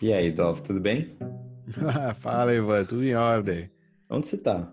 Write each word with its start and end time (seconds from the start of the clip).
E 0.00 0.12
aí, 0.12 0.30
Dov, 0.30 0.60
tudo 0.62 0.80
bem? 0.80 1.16
Fala, 2.16 2.54
Ivan, 2.54 2.84
tudo 2.84 3.04
em 3.04 3.14
ordem. 3.14 3.70
Onde 4.10 4.28
você 4.28 4.36
tá? 4.38 4.72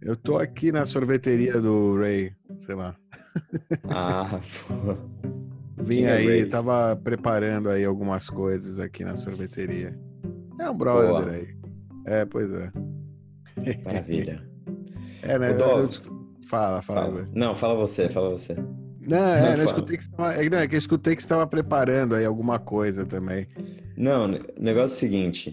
Eu 0.00 0.16
tô 0.16 0.36
aqui 0.36 0.70
na 0.70 0.84
sorveteria 0.84 1.60
do 1.60 1.96
Ray, 1.98 2.32
sei 2.60 2.74
lá. 2.74 2.94
Ah, 3.90 4.40
pô. 4.68 4.94
Vim 5.82 5.96
Quem 5.96 6.04
é 6.06 6.12
aí, 6.12 6.26
Ray? 6.26 6.46
tava 6.46 6.94
preparando 7.02 7.68
aí 7.68 7.84
algumas 7.84 8.30
coisas 8.30 8.78
aqui 8.78 9.04
na 9.04 9.16
sorveteria. 9.16 9.98
É 10.60 10.70
um 10.70 10.76
brother 10.78 11.08
Boa. 11.24 11.30
aí. 11.32 11.48
É, 12.06 12.24
pois 12.24 12.48
é. 12.52 12.70
Maravilha. 13.84 14.42
É, 15.22 15.38
né? 15.38 15.54
Dov. 15.54 15.80
eu- 15.80 16.24
Fala, 16.46 16.82
fala, 16.82 17.00
Fala. 17.06 17.28
Não, 17.34 17.54
fala 17.54 17.74
você, 17.74 18.10
fala 18.10 18.28
você. 18.28 18.54
Não, 18.54 19.16
é, 19.16 19.40
Não, 19.40 19.48
eu 19.48 19.52
fala. 19.56 19.64
escutei 19.64 19.96
que 19.96 20.04
você 20.04 20.10
tava, 20.10 20.34
é, 20.34 20.50
não, 20.50 20.58
é 20.58 20.68
que 20.68 20.74
eu 20.74 20.78
escutei 20.78 21.16
que 21.16 21.22
você 21.22 21.26
estava 21.26 21.46
preparando 21.46 22.14
aí 22.14 22.24
alguma 22.26 22.58
coisa 22.58 23.06
também. 23.06 23.48
Não, 23.96 24.26
o 24.26 24.38
negócio 24.62 24.94
é 24.94 24.96
o 24.96 24.98
seguinte. 24.98 25.52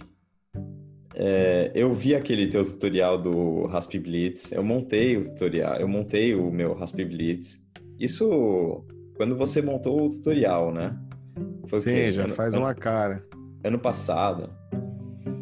é, 1.15 1.71
eu 1.75 1.93
vi 1.93 2.15
aquele 2.15 2.47
teu 2.47 2.65
tutorial 2.65 3.21
do 3.21 3.65
Rasp 3.67 3.93
Blitz, 3.95 4.51
eu 4.51 4.63
montei 4.63 5.17
o 5.17 5.25
tutorial, 5.25 5.75
eu 5.75 5.87
montei 5.87 6.33
o 6.33 6.49
meu 6.51 6.73
Rasp 6.73 6.95
Blitz. 6.95 7.61
Isso 7.99 8.83
quando 9.15 9.35
você 9.37 9.61
montou 9.61 10.07
o 10.07 10.09
tutorial, 10.09 10.73
né? 10.73 10.97
Foi 11.67 11.79
Sim, 11.79 12.11
já 12.11 12.23
Ano- 12.23 12.33
faz 12.33 12.53
ano- 12.55 12.63
uma 12.65 12.73
cara. 12.73 13.23
Ano 13.63 13.77
passado. 13.77 14.49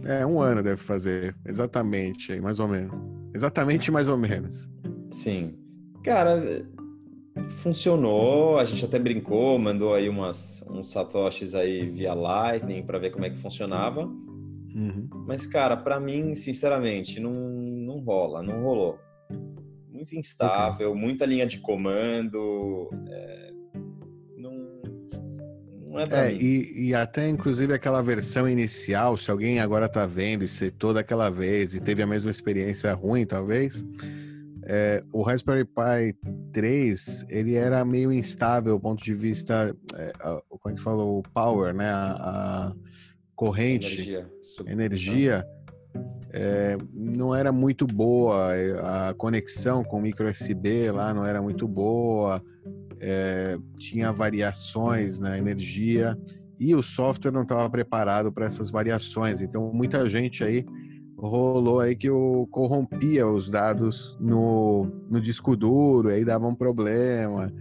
É, 0.05 0.25
um 0.25 0.41
ano 0.41 0.61
deve 0.61 0.77
fazer. 0.81 1.35
Exatamente, 1.45 2.39
mais 2.41 2.59
ou 2.59 2.67
menos. 2.67 2.93
Exatamente 3.33 3.91
mais 3.91 4.09
ou 4.09 4.17
menos. 4.17 4.67
Sim. 5.11 5.55
Cara, 6.03 6.41
funcionou, 7.59 8.57
a 8.57 8.65
gente 8.65 8.83
até 8.85 8.97
brincou, 8.97 9.59
mandou 9.59 9.93
aí 9.93 10.09
umas, 10.09 10.63
uns 10.69 10.89
satoshis 10.91 11.53
aí 11.53 11.89
via 11.89 12.13
Lightning 12.13 12.83
para 12.83 12.97
ver 12.97 13.11
como 13.11 13.25
é 13.25 13.29
que 13.29 13.37
funcionava. 13.37 14.05
Uhum. 14.05 15.07
Mas, 15.27 15.45
cara, 15.45 15.75
pra 15.75 15.99
mim, 15.99 16.35
sinceramente, 16.35 17.19
não, 17.19 17.31
não 17.31 17.99
rola, 17.99 18.41
não 18.41 18.63
rolou. 18.63 18.97
Muito 19.91 20.15
instável, 20.15 20.95
muita 20.95 21.25
linha 21.25 21.45
de 21.45 21.59
comando. 21.59 22.89
é, 23.09 23.51
não, 24.37 24.53
não 25.89 25.99
é 25.99 26.05
pra 26.05 26.25
É, 26.25 26.31
mim. 26.31 26.37
e, 26.39 26.87
e 26.89 26.95
até 26.95 27.27
inclusive 27.27 27.73
aquela 27.73 28.01
versão 28.01 28.47
inicial, 28.47 29.17
se 29.17 29.29
alguém 29.29 29.59
agora 29.59 29.89
tá 29.89 30.05
vendo 30.05 30.43
e 30.43 30.47
setou 30.47 30.93
daquela 30.93 31.29
vez 31.29 31.73
e 31.73 31.81
teve 31.81 32.01
a 32.01 32.07
mesma 32.07 32.31
experiência 32.31 32.93
ruim, 32.93 33.25
talvez, 33.25 33.83
é, 34.71 35.03
o 35.11 35.23
Raspberry 35.23 35.65
Pi 35.65 36.15
3, 36.53 37.25
ele 37.27 37.55
era 37.55 37.83
meio 37.83 38.11
instável 38.13 38.75
do 38.75 38.79
ponto 38.79 39.03
de 39.03 39.15
vista, 39.15 39.75
é, 39.95 40.13
a- 40.19 40.39
como 40.47 40.73
é 40.73 40.77
que 40.77 40.81
falou, 40.81 41.17
o 41.19 41.23
power, 41.33 41.73
né, 41.73 41.89
a, 41.89 42.11
a 42.69 42.73
corrente, 43.35 43.93
Energia. 43.95 44.29
energia, 44.67 45.45
é, 46.31 46.77
não 46.93 47.33
era 47.33 47.51
muito 47.51 47.87
boa, 47.87 48.55
é, 48.55 48.79
a 49.09 49.13
conexão 49.17 49.83
com 49.83 49.97
o 49.97 50.01
micro 50.01 50.29
USB 50.29 50.91
lá 50.91 51.13
não 51.15 51.25
era 51.25 51.41
muito 51.41 51.67
boa, 51.67 52.39
é, 52.99 53.57
tinha 53.79 54.11
variações 54.11 55.19
na 55.19 55.35
energia 55.37 56.15
e 56.59 56.75
o 56.75 56.83
software 56.83 57.31
não 57.31 57.41
estava 57.41 57.67
preparado 57.69 58.31
para 58.31 58.45
essas 58.45 58.69
variações. 58.69 59.41
Então, 59.41 59.71
muita 59.73 60.07
gente 60.09 60.43
aí 60.43 60.63
rolou 61.27 61.79
aí 61.79 61.95
que 61.95 62.09
o 62.09 62.47
corrompia 62.51 63.27
os 63.27 63.49
dados 63.49 64.17
no, 64.19 64.85
no 65.09 65.19
disco 65.19 65.55
duro, 65.55 66.09
aí 66.09 66.23
dava 66.23 66.47
um 66.47 66.55
problema. 66.55 67.51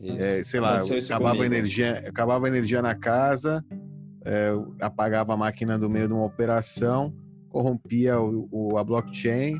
Isso. 0.00 0.18
É, 0.18 0.42
sei 0.42 0.60
lá, 0.60 0.76
Aconteceu 0.76 0.98
isso 0.98 1.12
acabava 1.12 1.36
comigo. 1.36 1.54
energia, 1.54 1.92
acabava 2.06 2.48
energia 2.48 2.80
na 2.80 2.94
casa, 2.94 3.64
é, 4.24 4.50
apagava 4.80 5.34
a 5.34 5.36
máquina 5.36 5.78
do 5.78 5.90
meio 5.90 6.06
de 6.08 6.14
uma 6.14 6.24
operação, 6.24 7.12
corrompia 7.48 8.20
o, 8.20 8.48
o- 8.50 8.78
a 8.78 8.84
blockchain 8.84 9.58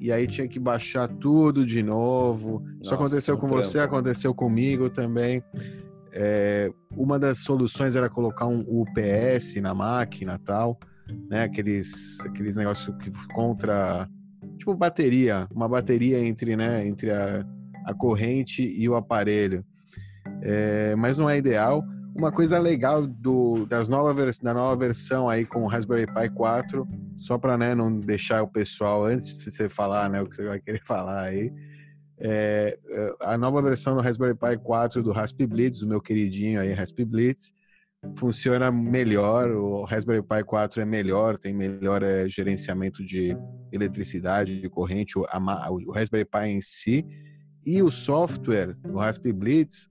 e 0.00 0.12
aí 0.12 0.26
tinha 0.26 0.46
que 0.46 0.58
baixar 0.58 1.08
tudo 1.08 1.64
de 1.64 1.82
novo. 1.82 2.62
Isso 2.80 2.92
Nossa, 2.92 2.94
aconteceu 2.94 3.34
um 3.36 3.38
com 3.38 3.48
você, 3.48 3.78
aconteceu 3.80 4.34
comigo 4.34 4.90
também. 4.90 5.42
É, 6.12 6.70
uma 6.96 7.18
das 7.18 7.38
soluções 7.38 7.96
era 7.96 8.08
colocar 8.08 8.46
um 8.46 8.60
UPS 8.60 9.56
na 9.60 9.74
máquina 9.74 10.38
tal, 10.38 10.78
né? 11.30 11.44
Aqueles, 11.44 12.20
aqueles 12.20 12.56
negócios 12.56 12.94
que 12.98 13.10
contra 13.32 14.08
tipo 14.58 14.74
bateria, 14.74 15.48
uma 15.54 15.68
bateria 15.68 16.18
entre, 16.20 16.56
né, 16.56 16.86
entre 16.86 17.10
a, 17.10 17.44
a 17.86 17.94
corrente 17.94 18.62
e 18.62 18.88
o 18.88 18.94
aparelho. 18.94 19.64
É, 20.42 20.94
mas 20.96 21.16
não 21.16 21.30
é 21.30 21.38
ideal. 21.38 21.84
Uma 22.14 22.32
coisa 22.32 22.58
legal 22.58 23.06
do, 23.06 23.64
das 23.66 23.88
nova 23.88 24.12
da 24.42 24.54
nova 24.54 24.76
versão 24.76 25.28
aí 25.28 25.44
com 25.46 25.62
o 25.62 25.68
Raspberry 25.68 26.06
Pi 26.06 26.28
4, 26.34 26.86
só 27.18 27.38
para 27.38 27.56
né, 27.56 27.74
não 27.74 28.00
deixar 28.00 28.42
o 28.42 28.48
pessoal, 28.48 29.04
antes 29.04 29.38
de 29.38 29.50
você 29.50 29.68
falar 29.68 30.10
né, 30.10 30.20
o 30.20 30.26
que 30.26 30.34
você 30.34 30.44
vai 30.44 30.60
querer 30.60 30.82
falar 30.84 31.22
aí, 31.22 31.52
é, 32.20 32.76
a 33.20 33.38
nova 33.38 33.62
versão 33.62 33.94
do 33.94 34.02
Raspberry 34.02 34.34
Pi 34.34 34.58
4 34.62 35.02
do 35.02 35.12
Rasp 35.12 35.40
Blitz, 35.46 35.78
do 35.78 35.86
meu 35.86 36.00
queridinho 36.00 36.60
aí, 36.60 36.72
Rasp 36.72 36.98
Blitz, 37.04 37.52
funciona 38.16 38.70
melhor, 38.70 39.50
o 39.50 39.84
Raspberry 39.84 40.22
Pi 40.22 40.44
4 40.44 40.82
é 40.82 40.84
melhor, 40.84 41.38
tem 41.38 41.52
melhor 41.52 42.02
é, 42.02 42.28
gerenciamento 42.28 43.04
de 43.04 43.36
eletricidade, 43.72 44.60
de 44.60 44.68
corrente, 44.68 45.18
o, 45.18 45.24
a 45.28 45.70
o 45.70 45.90
Raspberry 45.90 46.24
Pi 46.24 46.46
em 46.48 46.60
si, 46.60 47.04
e 47.66 47.82
o 47.82 47.90
software, 47.90 48.76
o 48.84 48.98
Rasp 48.98 49.26
Blitz, 49.32 49.88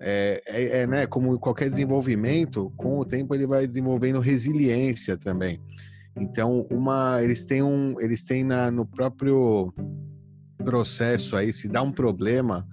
é, 0.00 0.40
é, 0.46 0.78
é, 0.80 0.86
né, 0.86 1.06
como 1.06 1.38
qualquer 1.38 1.68
desenvolvimento, 1.68 2.72
com 2.76 2.98
o 2.98 3.04
tempo 3.04 3.34
ele 3.34 3.46
vai 3.46 3.66
desenvolvendo 3.66 4.20
resiliência 4.20 5.18
também. 5.18 5.60
Então, 6.16 6.66
uma, 6.70 7.22
eles 7.22 7.44
têm 7.44 7.62
um, 7.62 8.00
eles 8.00 8.24
têm 8.24 8.42
na, 8.42 8.70
no 8.70 8.86
próprio 8.86 9.72
processo 10.64 11.36
aí, 11.36 11.52
se 11.52 11.68
dá 11.68 11.82
um 11.82 11.92
problema 11.92 12.66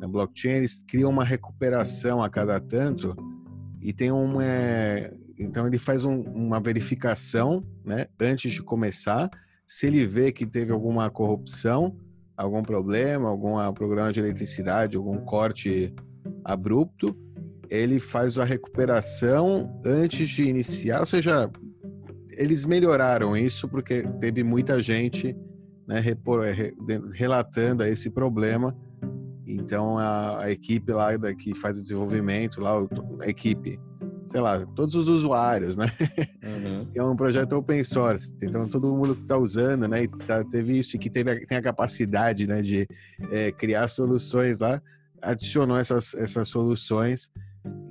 na 0.00 0.06
blockchain, 0.06 0.56
eles 0.56 0.82
criam 0.82 1.10
uma 1.10 1.24
recuperação 1.24 2.22
a 2.22 2.28
cada 2.28 2.60
tanto 2.60 3.16
e 3.80 3.92
tem 3.92 4.10
um, 4.10 4.40
é, 4.40 5.12
então 5.38 5.66
ele 5.66 5.78
faz 5.78 6.04
um- 6.04 6.22
uma 6.22 6.60
verificação, 6.60 7.64
né, 7.84 8.06
antes 8.20 8.52
de 8.52 8.62
começar, 8.62 9.28
se 9.66 9.86
ele 9.86 10.06
vê 10.06 10.32
que 10.32 10.46
teve 10.46 10.72
alguma 10.72 11.10
corrupção, 11.10 11.96
algum 12.36 12.62
problema, 12.62 13.28
algum 13.28 13.58
ah, 13.58 13.72
programa 13.72 14.12
de 14.12 14.20
eletricidade, 14.20 14.96
algum 14.96 15.18
corte 15.18 15.92
abrupto, 16.44 17.16
ele 17.68 17.98
faz 17.98 18.38
a 18.38 18.44
recuperação 18.44 19.80
antes 19.84 20.28
de 20.28 20.42
iniciar, 20.42 21.00
ou 21.00 21.06
seja, 21.06 21.50
eles 22.30 22.64
melhoraram 22.64 23.36
isso 23.36 23.68
porque 23.68 24.02
teve 24.20 24.44
muita 24.44 24.80
gente 24.80 25.36
né, 25.86 26.02
relatando 27.12 27.84
esse 27.84 28.10
problema. 28.10 28.76
Então 29.46 29.96
a, 29.96 30.44
a 30.44 30.50
equipe 30.50 30.92
lá 30.92 31.16
da, 31.16 31.34
que 31.34 31.54
faz 31.54 31.78
o 31.78 31.82
desenvolvimento, 31.82 32.60
lá, 32.60 32.72
a 33.20 33.28
equipe, 33.28 33.78
sei 34.26 34.40
lá, 34.40 34.66
todos 34.74 34.94
os 34.96 35.08
usuários, 35.08 35.76
né? 35.76 35.86
Uhum. 36.42 36.86
É 36.96 37.04
um 37.04 37.14
projeto 37.14 37.52
open 37.52 37.84
source, 37.84 38.34
então 38.42 38.66
todo 38.66 38.94
mundo 38.96 39.14
que 39.14 39.22
está 39.22 39.36
usando, 39.36 39.86
né, 39.86 40.04
e 40.04 40.08
tá- 40.08 40.42
teve 40.44 40.78
isso 40.78 40.96
e 40.96 40.98
que 40.98 41.10
teve 41.10 41.30
a, 41.30 41.46
tem 41.46 41.58
a 41.58 41.62
capacidade, 41.62 42.46
né, 42.46 42.62
de 42.62 42.88
é, 43.30 43.52
criar 43.52 43.86
soluções 43.86 44.60
lá, 44.60 44.80
adicionou 45.22 45.76
essas, 45.76 46.14
essas 46.14 46.48
soluções. 46.48 47.30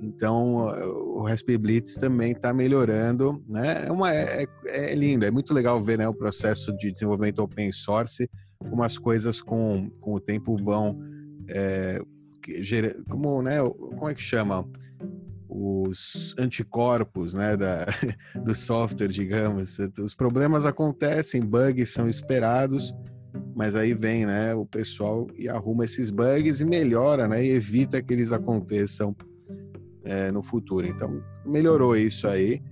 Então 0.02 0.66
o 1.14 1.22
Raspberry 1.22 1.58
Blitz 1.58 1.94
também 1.96 2.32
está 2.32 2.52
melhorando, 2.52 3.44
né? 3.48 3.86
É, 3.86 3.92
uma, 3.92 4.12
é, 4.12 4.44
é 4.66 4.94
lindo, 4.94 5.24
é 5.24 5.30
muito 5.30 5.54
legal 5.54 5.80
ver, 5.80 5.98
né, 5.98 6.08
o 6.08 6.14
processo 6.14 6.76
de 6.76 6.90
desenvolvimento 6.90 7.38
open 7.38 7.70
source, 7.70 8.28
como 8.58 8.82
as 8.82 8.98
coisas 8.98 9.40
com, 9.40 9.88
com 10.00 10.14
o 10.14 10.20
tempo 10.20 10.56
vão 10.56 10.98
é, 11.48 12.00
como, 13.08 13.42
né, 13.42 13.58
como 13.60 14.08
é 14.08 14.14
que 14.14 14.22
chama? 14.22 14.68
Os 15.48 16.34
anticorpos, 16.38 17.34
né, 17.34 17.56
da, 17.56 17.86
do 18.44 18.54
software, 18.54 19.08
digamos. 19.08 19.78
Os 20.00 20.14
problemas 20.14 20.66
acontecem, 20.66 21.40
bugs 21.40 21.90
são 21.90 22.08
esperados, 22.08 22.94
mas 23.54 23.74
aí 23.74 23.94
vem, 23.94 24.26
né, 24.26 24.54
o 24.54 24.66
pessoal 24.66 25.26
e 25.36 25.48
arruma 25.48 25.84
esses 25.84 26.10
bugs 26.10 26.60
e 26.60 26.64
melhora, 26.64 27.26
né, 27.26 27.44
e 27.44 27.50
evita 27.50 28.02
que 28.02 28.12
eles 28.12 28.32
aconteçam 28.32 29.14
é, 30.04 30.30
no 30.30 30.42
futuro. 30.42 30.86
Então, 30.86 31.22
melhorou 31.46 31.96
isso 31.96 32.28
aí, 32.28 32.62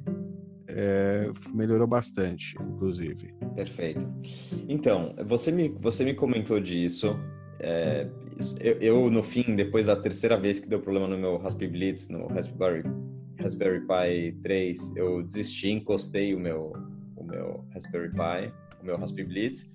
é, 0.68 1.30
melhorou 1.52 1.86
bastante, 1.86 2.56
inclusive. 2.60 3.34
Perfeito. 3.54 4.06
Então, 4.68 5.14
você 5.26 5.50
me, 5.50 5.68
você 5.68 6.04
me 6.04 6.14
comentou 6.14 6.60
disso. 6.60 7.16
é, 7.60 8.08
eu, 8.60 8.72
eu, 8.80 9.10
no 9.10 9.22
fim, 9.22 9.54
depois 9.54 9.86
da 9.86 9.96
terceira 9.96 10.36
vez 10.36 10.58
que 10.58 10.68
deu 10.68 10.80
problema 10.80 11.06
no 11.06 11.16
meu 11.16 11.36
Raspberry 11.36 11.70
Blitz, 11.70 12.08
no 12.08 12.26
Raspberry, 12.26 12.82
Raspberry 13.40 13.80
Pi 13.80 14.38
3, 14.42 14.96
eu 14.96 15.22
desisti, 15.22 15.70
encostei 15.70 16.34
o 16.34 16.40
meu, 16.40 16.72
o 17.16 17.24
meu 17.24 17.64
Raspberry 17.72 18.10
Pi, 18.10 18.52
o 18.80 18.84
meu 18.84 18.96
Raspberry 18.96 19.28
Blitz, 19.28 19.70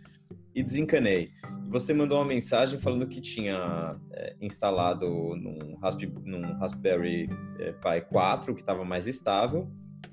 e 0.54 0.64
desencanei. 0.64 1.32
Você 1.70 1.94
mandou 1.94 2.18
uma 2.18 2.26
mensagem 2.26 2.80
falando 2.80 3.08
que 3.08 3.22
tinha 3.22 3.92
é, 4.12 4.36
instalado 4.42 5.08
num, 5.36 5.78
Rasp, 5.82 6.02
num 6.26 6.54
Raspberry 6.58 7.30
é, 7.60 7.72
Pi 7.72 8.02
4, 8.10 8.56
que 8.56 8.62
estava 8.62 8.84
mais 8.84 9.08
estável, 9.08 9.70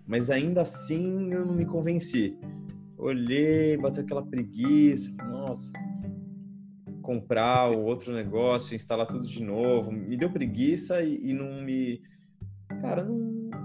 mas 0.06 0.30
ainda 0.30 0.62
assim 0.62 1.32
eu 1.32 1.44
não 1.44 1.54
me 1.54 1.64
convenci. 1.64 2.36
Olhei, 2.98 3.76
bateu 3.76 4.04
aquela 4.04 4.24
preguiça, 4.24 5.12
nossa, 5.24 5.72
comprar 7.06 7.70
o 7.70 7.84
outro 7.84 8.12
negócio, 8.12 8.74
instalar 8.74 9.06
tudo 9.06 9.28
de 9.28 9.40
novo. 9.40 9.92
Me 9.92 10.16
deu 10.16 10.28
preguiça 10.28 11.00
e, 11.00 11.30
e 11.30 11.32
não 11.32 11.62
me. 11.62 12.02
Cara, 12.80 13.04
não, 13.04 13.16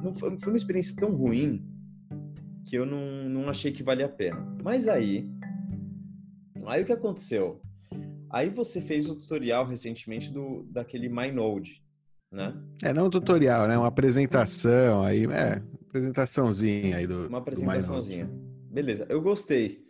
não 0.03 0.13
foi, 0.13 0.37
foi, 0.37 0.53
uma 0.53 0.57
experiência 0.57 0.95
tão 0.95 1.11
ruim 1.11 1.65
que 2.67 2.77
eu 2.77 2.85
não, 2.85 3.27
não 3.27 3.49
achei 3.49 3.71
que 3.71 3.81
valia 3.81 4.05
a 4.05 4.09
pena. 4.09 4.39
Mas 4.63 4.87
aí. 4.87 5.27
Aí 6.67 6.83
o 6.83 6.85
que 6.85 6.93
aconteceu? 6.93 7.59
Aí 8.29 8.49
você 8.49 8.79
fez 8.79 9.09
o 9.09 9.15
tutorial 9.15 9.65
recentemente 9.65 10.31
do 10.31 10.63
daquele 10.69 11.09
MyNode, 11.09 11.83
né? 12.31 12.53
É, 12.83 12.93
não 12.93 13.07
um 13.07 13.09
tutorial, 13.09 13.67
né? 13.67 13.75
Uma 13.75 13.87
apresentação 13.87 15.01
aí, 15.03 15.25
é, 15.25 15.61
apresentaçãozinha 15.87 16.97
aí 16.97 17.07
do 17.07 17.27
Uma 17.27 17.39
apresentaçãozinha. 17.39 18.27
Do 18.27 18.51
Beleza, 18.71 19.05
eu 19.09 19.19
gostei. 19.19 19.83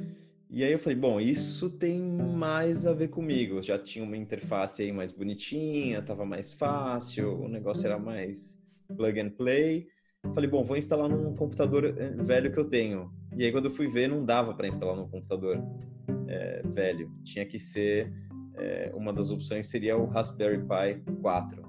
E 0.53 0.65
aí 0.65 0.74
eu 0.74 0.80
falei, 0.80 0.98
bom, 0.98 1.18
isso 1.18 1.69
tem 1.69 2.01
mais 2.01 2.86
a 2.86 2.92
ver 2.92 3.07
comigo. 3.07 3.62
Já 3.62 3.80
tinha 3.80 4.03
uma 4.03 4.18
interface 4.18 4.81
aí 4.81 4.92
mais 4.92 5.13
bonitinha, 5.13 6.01
tava 6.01 6.25
mais 6.25 6.51
fácil, 6.51 7.42
o 7.42 7.48
negócio 7.48 7.86
era 7.86 7.98
mais 7.98 8.59
plug 8.98 9.18
and 9.18 9.30
play. 9.30 9.88
Falei, 10.36 10.50
bom, 10.50 10.62
vou 10.62 10.75
instalar 10.75 11.07
num 11.07 11.33
computador 11.33 11.86
eh, 11.98 12.09
velho 12.18 12.51
que 12.51 12.59
eu 12.59 12.65
tenho. 12.65 13.09
E 13.38 13.45
aí 13.45 13.51
quando 13.53 13.65
eu 13.65 13.71
fui 13.71 13.88
ver, 13.88 14.09
não 14.09 14.25
dava 14.25 14.53
para 14.53 14.68
instalar 14.68 14.94
num 14.94 15.07
computador 15.07 15.57
é, 16.27 16.62
velho. 16.65 17.09
Tinha 17.24 17.45
que 17.45 17.57
ser 17.57 18.12
é, 18.56 18.92
uma 18.94 19.13
das 19.13 19.31
opções 19.31 19.68
seria 19.68 19.95
o 19.95 20.06
Raspberry 20.06 20.59
Pi 20.59 21.13
4. 21.21 21.63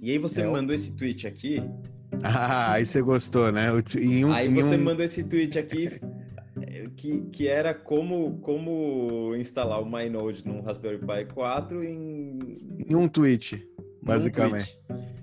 E 0.00 0.12
aí 0.12 0.18
você 0.18 0.42
é, 0.42 0.46
mandou 0.46 0.72
esse 0.72 0.96
tweet 0.96 1.26
aqui. 1.26 1.60
Ah, 2.22 2.72
aí 2.74 2.86
você 2.86 3.02
gostou, 3.02 3.52
né? 3.52 3.66
Um, 3.70 4.32
aí 4.32 4.48
você 4.48 4.76
um... 4.76 4.82
mandou 4.82 5.04
esse 5.04 5.24
tweet 5.24 5.58
aqui 5.58 5.90
que, 6.96 7.20
que 7.30 7.46
era 7.46 7.74
como, 7.74 8.38
como 8.40 9.34
instalar 9.36 9.80
o 9.80 9.84
MyNode 9.84 10.46
num 10.46 10.62
Raspberry 10.62 10.98
Pi 10.98 11.32
4 11.32 11.84
em... 11.84 12.38
Em 12.88 12.94
um 12.94 13.06
tweet, 13.06 13.68
basicamente. 14.02 14.78
Um 14.90 14.94
tweet. 14.94 15.16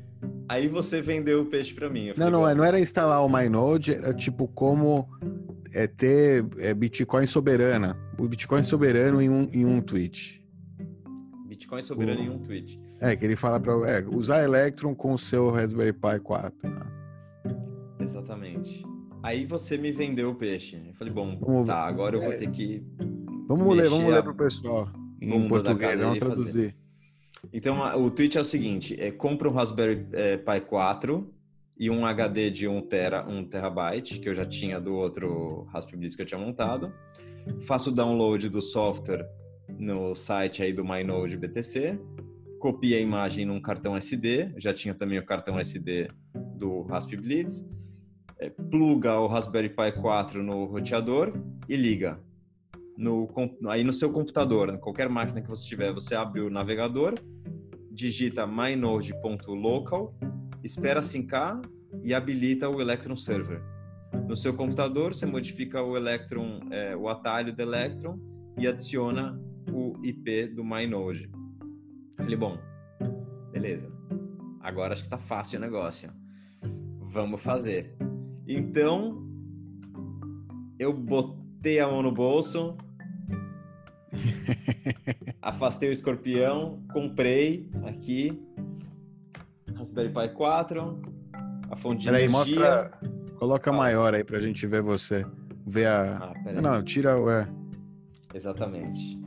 Aí 0.47 0.67
você 0.67 1.01
vendeu 1.01 1.41
o 1.41 1.45
peixe 1.45 1.73
para 1.73 1.89
mim. 1.89 2.13
Não, 2.15 2.29
não, 2.29 2.47
é, 2.47 2.53
não 2.53 2.63
era 2.63 2.79
instalar 2.79 3.25
o 3.25 3.29
MyNode, 3.29 3.95
era 3.95 4.13
tipo 4.13 4.47
como 4.47 5.09
é, 5.73 5.87
ter 5.87 6.45
é, 6.59 6.73
Bitcoin 6.73 7.25
soberana. 7.25 7.97
O 8.19 8.27
Bitcoin 8.27 8.61
soberano 8.61 9.21
em 9.21 9.29
um, 9.29 9.49
em 9.51 9.65
um 9.65 9.81
tweet. 9.81 10.45
Bitcoin 11.47 11.81
soberano 11.81 12.21
o... 12.21 12.23
em 12.23 12.29
um 12.29 12.39
tweet. 12.39 12.79
É, 12.99 13.15
que 13.15 13.25
ele 13.25 13.35
fala 13.35 13.59
para 13.59 13.73
é, 13.89 14.05
usar 14.13 14.43
Electron 14.43 14.93
com 14.93 15.13
o 15.13 15.17
seu 15.17 15.49
Raspberry 15.49 15.93
Pi 15.93 16.19
4. 16.23 16.69
Né? 16.69 16.79
Exatamente. 17.99 18.92
Aí 19.23 19.45
você 19.45 19.77
me 19.77 19.89
vendeu 19.89 20.31
o 20.31 20.35
peixe. 20.35 20.75
Eu 20.85 20.93
falei, 20.95 21.13
bom, 21.13 21.37
vamos, 21.39 21.65
tá, 21.65 21.77
agora 21.77 22.17
eu 22.17 22.21
vou 22.21 22.33
é, 22.33 22.35
ter 22.35 22.51
que. 22.51 22.83
Vamos 23.47 23.73
ler, 23.73 23.87
vamos 23.87 24.11
ler 24.11 24.21
pro 24.21 24.35
pessoal. 24.35 24.89
Em 25.21 25.47
português, 25.47 25.97
vamos 25.97 26.19
traduzir. 26.19 26.51
Fazer. 26.51 26.75
Então, 27.53 28.03
o 28.03 28.11
tweet 28.11 28.37
é 28.37 28.41
o 28.41 28.43
seguinte: 28.43 28.99
é, 28.99 29.11
compra 29.11 29.49
um 29.49 29.53
Raspberry 29.53 30.05
é, 30.11 30.35
Pi 30.35 30.59
4 30.67 31.33
e 31.79 31.89
um 31.89 32.05
HD 32.05 32.51
de 32.51 32.67
1 32.67 32.81
tera, 32.81 33.25
1 33.25 33.45
terabyte, 33.45 34.19
que 34.19 34.27
eu 34.27 34.33
já 34.33 34.45
tinha 34.45 34.79
do 34.79 34.93
outro 34.93 35.63
Raspberry 35.71 36.09
Pi 36.09 36.15
que 36.17 36.21
eu 36.21 36.25
tinha 36.25 36.39
montado. 36.39 36.91
Faço 37.61 37.91
o 37.91 37.93
download 37.93 38.49
do 38.49 38.61
software 38.61 39.25
no 39.79 40.13
site 40.15 40.63
aí 40.63 40.73
do 40.73 40.83
MyNode 40.83 41.37
BTC. 41.37 41.97
Copia 42.59 42.97
a 42.97 42.99
imagem 42.99 43.45
num 43.45 43.61
cartão 43.61 43.95
SD, 43.95 44.53
já 44.57 44.73
tinha 44.73 44.93
também 44.93 45.17
o 45.17 45.25
cartão 45.25 45.57
SD 45.57 46.07
do 46.57 46.81
Raspberry 46.83 47.21
Blitz 47.21 47.65
pluga 48.49 49.19
o 49.19 49.27
Raspberry 49.27 49.69
Pi 49.69 49.91
4 50.01 50.41
no 50.43 50.65
roteador 50.65 51.33
e 51.67 51.75
liga. 51.75 52.19
No, 52.97 53.27
aí 53.69 53.83
no 53.83 53.91
seu 53.91 54.11
computador, 54.11 54.69
em 54.69 54.77
qualquer 54.77 55.09
máquina 55.09 55.41
que 55.41 55.49
você 55.49 55.67
tiver, 55.67 55.91
você 55.91 56.15
abre 56.15 56.41
o 56.41 56.49
navegador, 56.49 57.15
digita 57.91 58.45
mynode.local, 58.45 60.15
espera 60.63 61.01
sincar 61.01 61.59
e 62.03 62.13
habilita 62.13 62.69
o 62.69 62.79
Electron 62.79 63.15
Server. 63.15 63.61
No 64.27 64.35
seu 64.35 64.53
computador, 64.53 65.13
você 65.13 65.25
modifica 65.25 65.81
o 65.81 65.97
Electron, 65.97 66.59
é, 66.71 66.95
o 66.95 67.09
atalho 67.09 67.53
do 67.55 67.61
Electron 67.61 68.19
e 68.57 68.67
adiciona 68.67 69.39
o 69.71 69.93
IP 70.03 70.47
do 70.47 70.63
MyNode. 70.63 71.29
Falei, 72.17 72.35
bom, 72.35 72.57
beleza. 73.51 73.91
Agora 74.61 74.93
acho 74.93 75.03
que 75.03 75.09
tá 75.09 75.17
fácil 75.17 75.57
o 75.57 75.61
negócio. 75.61 76.11
Vamos 77.11 77.41
fazer. 77.41 77.97
Então, 78.47 79.25
eu 80.77 80.93
botei 80.93 81.79
a 81.79 81.87
mão 81.87 82.01
no 82.01 82.11
bolso, 82.11 82.75
afastei 85.41 85.89
o 85.89 85.91
escorpião, 85.91 86.83
comprei 86.91 87.69
aqui 87.85 88.41
Raspberry 89.75 90.09
Pi 90.09 90.33
4, 90.33 91.01
a 91.69 91.75
fonte 91.75 92.01
de 92.01 92.05
Peraí, 92.05 92.25
energia. 92.25 92.59
mostra, 92.59 92.99
coloca 93.37 93.69
ah. 93.69 93.73
maior 93.73 94.13
aí 94.13 94.23
pra 94.23 94.39
gente 94.39 94.67
ver 94.67 94.81
você, 94.81 95.25
ver 95.65 95.87
a... 95.87 96.17
Ah, 96.17 96.51
não, 96.53 96.61
não, 96.61 96.83
tira 96.83 97.19
o... 97.19 97.29
É. 97.29 97.47
Exatamente. 98.33 99.21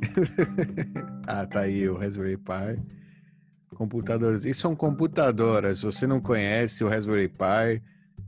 ah, 1.26 1.46
tá 1.46 1.60
aí 1.60 1.88
o 1.88 1.96
Raspberry 1.96 2.36
Pi. 2.36 2.82
Computadores. 3.74 4.44
Isso 4.44 4.66
é 4.66 4.70
um 4.70 4.74
computador. 4.74 5.64
Se 5.76 5.82
você 5.82 6.06
não 6.06 6.20
conhece 6.20 6.82
o 6.82 6.88
Raspberry 6.88 7.28
Pi, 7.28 7.82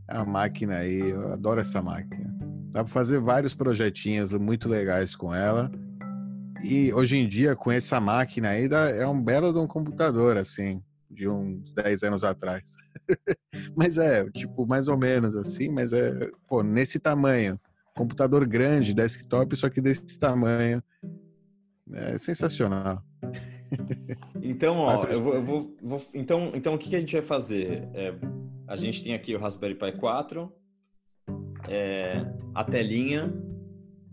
a 0.09 0.25
máquina 0.25 0.79
aí, 0.79 1.11
eu 1.11 1.33
adoro 1.33 1.61
essa 1.61 1.83
máquina. 1.83 2.35
Dá 2.71 2.83
para 2.83 2.93
fazer 2.93 3.21
vários 3.21 3.55
projetinhos 3.55 4.33
muito 4.33 4.69
legais 4.69 5.15
com 5.15 5.35
ela. 5.35 5.71
E 6.63 6.93
hoje 6.93 7.17
em 7.17 7.29
dia, 7.29 7.55
com 7.55 7.71
essa 7.71 8.01
máquina 8.01 8.51
aí, 8.51 8.69
é 8.99 9.07
um 9.07 9.23
belo 9.23 9.53
de 9.53 9.59
um 9.59 9.67
computador, 9.67 10.37
assim, 10.37 10.83
de 11.11 11.29
uns 11.29 11.73
10 11.75 12.03
anos 12.05 12.25
atrás. 12.25 12.75
mas 13.77 13.99
é, 13.99 14.29
tipo, 14.31 14.67
mais 14.67 14.89
ou 14.89 14.97
menos 14.97 15.37
assim, 15.37 15.69
mas 15.69 15.93
é, 15.93 16.31
pô, 16.49 16.63
nesse 16.63 16.99
tamanho. 16.99 17.61
Computador 17.95 18.47
grande, 18.47 18.95
desktop, 18.95 19.57
só 19.57 19.69
que 19.69 19.81
desse 19.81 20.19
tamanho. 20.19 20.83
É 21.93 22.19
sensacional. 22.19 23.03
Então, 24.41 24.77
ó, 24.77 25.05
eu 25.05 25.23
vou, 25.23 25.35
eu 25.35 25.45
vou, 25.45 25.77
vou, 25.83 26.07
então, 26.15 26.53
então 26.55 26.75
o 26.75 26.79
que, 26.79 26.91
que 26.91 26.97
a 26.97 27.01
gente 27.01 27.13
vai 27.15 27.23
fazer? 27.23 27.89
É, 27.93 28.15
a 28.69 28.77
gente 28.77 29.03
tem 29.03 29.15
aqui 29.15 29.35
o 29.35 29.39
Raspberry 29.39 29.75
Pi 29.75 29.93
4, 29.93 30.53
é, 31.69 32.25
a 32.55 32.63
telinha 32.63 33.33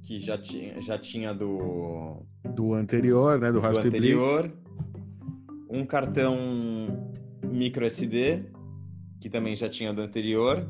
que 0.02 0.18
já 0.18 0.38
tinha, 0.38 0.82
já 0.82 0.98
tinha 0.98 1.34
do 1.34 2.26
do 2.54 2.74
anterior, 2.74 3.38
né, 3.38 3.48
do, 3.48 3.56
do 3.56 3.60
Raspberry 3.60 3.90
anterior, 3.90 4.42
Blitz. 4.44 5.70
um 5.70 5.86
cartão 5.86 7.12
micro 7.44 7.86
SD 7.86 8.46
que 9.20 9.30
também 9.30 9.56
já 9.56 9.68
tinha 9.68 9.94
do 9.94 10.02
anterior 10.02 10.70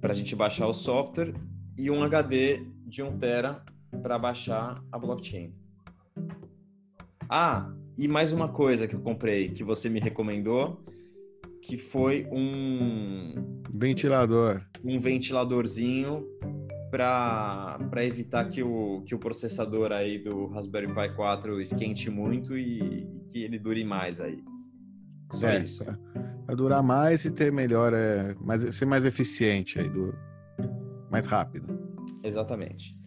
para 0.00 0.12
a 0.12 0.14
gente 0.14 0.36
baixar 0.36 0.66
o 0.66 0.74
software 0.74 1.34
e 1.76 1.90
um 1.90 2.02
HD 2.04 2.64
de 2.86 3.02
1 3.02 3.18
tera 3.18 3.64
para 4.02 4.18
baixar 4.18 4.80
a 4.92 4.98
blockchain. 4.98 5.52
Ah, 7.28 7.72
e 7.96 8.06
mais 8.06 8.32
uma 8.32 8.48
coisa 8.48 8.86
que 8.86 8.94
eu 8.94 9.00
comprei 9.00 9.48
que 9.48 9.64
você 9.64 9.88
me 9.88 9.98
recomendou 9.98 10.84
que 11.62 11.76
foi 11.76 12.26
um 12.30 13.62
ventilador, 13.76 14.62
um 14.84 14.98
ventiladorzinho 14.98 16.26
para 16.90 17.78
evitar 18.04 18.48
que 18.48 18.62
o, 18.62 19.02
que 19.02 19.14
o 19.14 19.18
processador 19.18 19.92
aí 19.92 20.18
do 20.18 20.46
Raspberry 20.46 20.88
Pi 20.88 21.14
4 21.14 21.60
esquente 21.60 22.10
muito 22.10 22.56
e, 22.58 23.04
e 23.04 23.20
que 23.30 23.42
ele 23.44 23.58
dure 23.58 23.84
mais 23.84 24.20
aí. 24.20 24.42
Só 25.32 25.48
é, 25.48 25.62
isso. 25.62 25.84
Para 26.44 26.54
durar 26.56 26.82
mais 26.82 27.24
e 27.24 27.30
ter 27.30 27.52
melhor, 27.52 27.94
é, 27.94 28.34
mais, 28.40 28.62
ser 28.74 28.86
mais 28.86 29.04
eficiente 29.04 29.78
aí, 29.78 29.88
do, 29.88 30.12
mais 31.08 31.28
rápido. 31.28 31.78
Exatamente. 32.24 32.98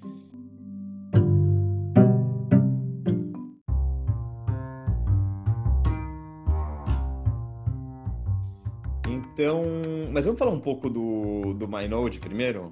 Então, 9.33 9.63
mas 10.11 10.25
vamos 10.25 10.37
falar 10.37 10.51
um 10.51 10.59
pouco 10.59 10.87
do, 10.89 11.55
do 11.55 11.67
MyNode 11.67 12.19
primeiro? 12.19 12.71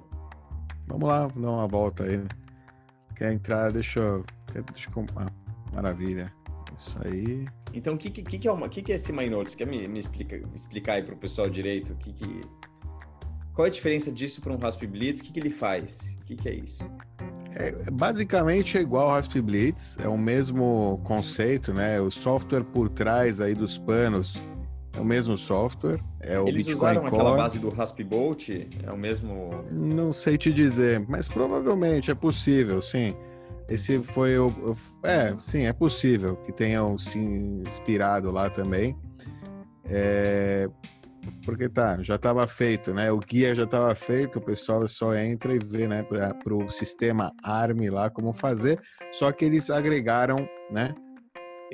Vamos 0.86 1.08
lá, 1.08 1.26
dar 1.26 1.50
uma 1.50 1.66
volta 1.66 2.04
aí. 2.04 2.22
Quer 3.16 3.32
entrar? 3.32 3.72
Deixa 3.72 3.98
eu. 3.98 4.24
Deixa 4.72 4.88
eu 4.96 5.06
ah, 5.16 5.26
maravilha. 5.74 6.32
Isso 6.78 6.96
aí. 7.04 7.46
Então, 7.74 7.94
o 7.94 7.98
que, 7.98 8.10
que, 8.10 8.38
que, 8.38 8.46
é 8.46 8.52
uma, 8.52 8.68
que, 8.68 8.80
que 8.80 8.92
é 8.92 8.94
esse 8.94 9.12
MyNode? 9.12 9.50
Você 9.50 9.56
quer 9.56 9.66
me, 9.66 9.88
me 9.88 9.98
explica, 9.98 10.40
explicar 10.54 10.94
aí 10.94 11.02
para 11.02 11.14
o 11.14 11.18
pessoal 11.18 11.50
direito? 11.50 11.94
Que, 11.96 12.12
que, 12.12 12.40
qual 13.54 13.66
é 13.66 13.68
a 13.68 13.72
diferença 13.72 14.12
disso 14.12 14.40
para 14.40 14.52
um 14.52 14.56
Raspberry 14.56 14.92
Blitz? 14.92 15.20
O 15.20 15.24
que, 15.24 15.32
que 15.32 15.40
ele 15.40 15.50
faz? 15.50 16.16
O 16.20 16.24
que, 16.24 16.36
que 16.36 16.48
é 16.48 16.54
isso? 16.54 16.88
É, 17.54 17.90
basicamente 17.90 18.78
é 18.78 18.80
igual 18.80 19.08
ao 19.08 19.14
Raspberry 19.14 19.42
Blitz, 19.42 19.98
é 19.98 20.08
o 20.08 20.16
mesmo 20.16 21.00
conceito, 21.02 21.74
né? 21.74 22.00
O 22.00 22.10
software 22.10 22.64
por 22.64 22.88
trás 22.88 23.40
aí 23.40 23.54
dos 23.54 23.78
panos 23.78 24.40
é 24.94 25.00
o 25.00 25.04
mesmo 25.04 25.38
software, 25.38 26.00
é 26.20 26.38
o 26.38 26.46
Eles 26.46 26.66
Bitcoin 26.66 26.74
usaram 26.76 27.00
Core. 27.02 27.14
aquela 27.14 27.36
base 27.36 27.58
do 27.58 27.68
Raspbolt? 27.70 28.48
É 28.82 28.90
o 28.90 28.96
mesmo... 28.96 29.64
Não 29.70 30.12
sei 30.12 30.36
te 30.36 30.52
dizer, 30.52 31.04
mas 31.08 31.28
provavelmente 31.28 32.10
é 32.10 32.14
possível, 32.14 32.82
sim. 32.82 33.14
Esse 33.68 34.02
foi 34.02 34.38
o. 34.38 34.52
É, 35.02 35.34
sim, 35.38 35.62
é 35.62 35.72
possível 35.72 36.36
que 36.36 36.52
tenham 36.52 36.98
se 36.98 37.18
inspirado 37.18 38.30
lá 38.30 38.50
também. 38.50 38.94
É, 39.84 40.68
porque 41.44 41.68
tá, 41.68 42.02
já 42.02 42.16
estava 42.16 42.46
feito, 42.46 42.92
né? 42.92 43.10
O 43.10 43.18
guia 43.18 43.54
já 43.54 43.64
estava 43.64 43.94
feito, 43.94 44.38
o 44.38 44.42
pessoal 44.42 44.86
só 44.88 45.14
entra 45.14 45.54
e 45.54 45.58
vê, 45.58 45.86
né, 45.86 46.02
para 46.02 46.54
o 46.54 46.70
sistema 46.70 47.32
ARM 47.42 47.88
lá 47.90 48.10
como 48.10 48.32
fazer. 48.32 48.80
Só 49.10 49.30
que 49.32 49.44
eles 49.44 49.70
agregaram, 49.70 50.36
né? 50.70 50.94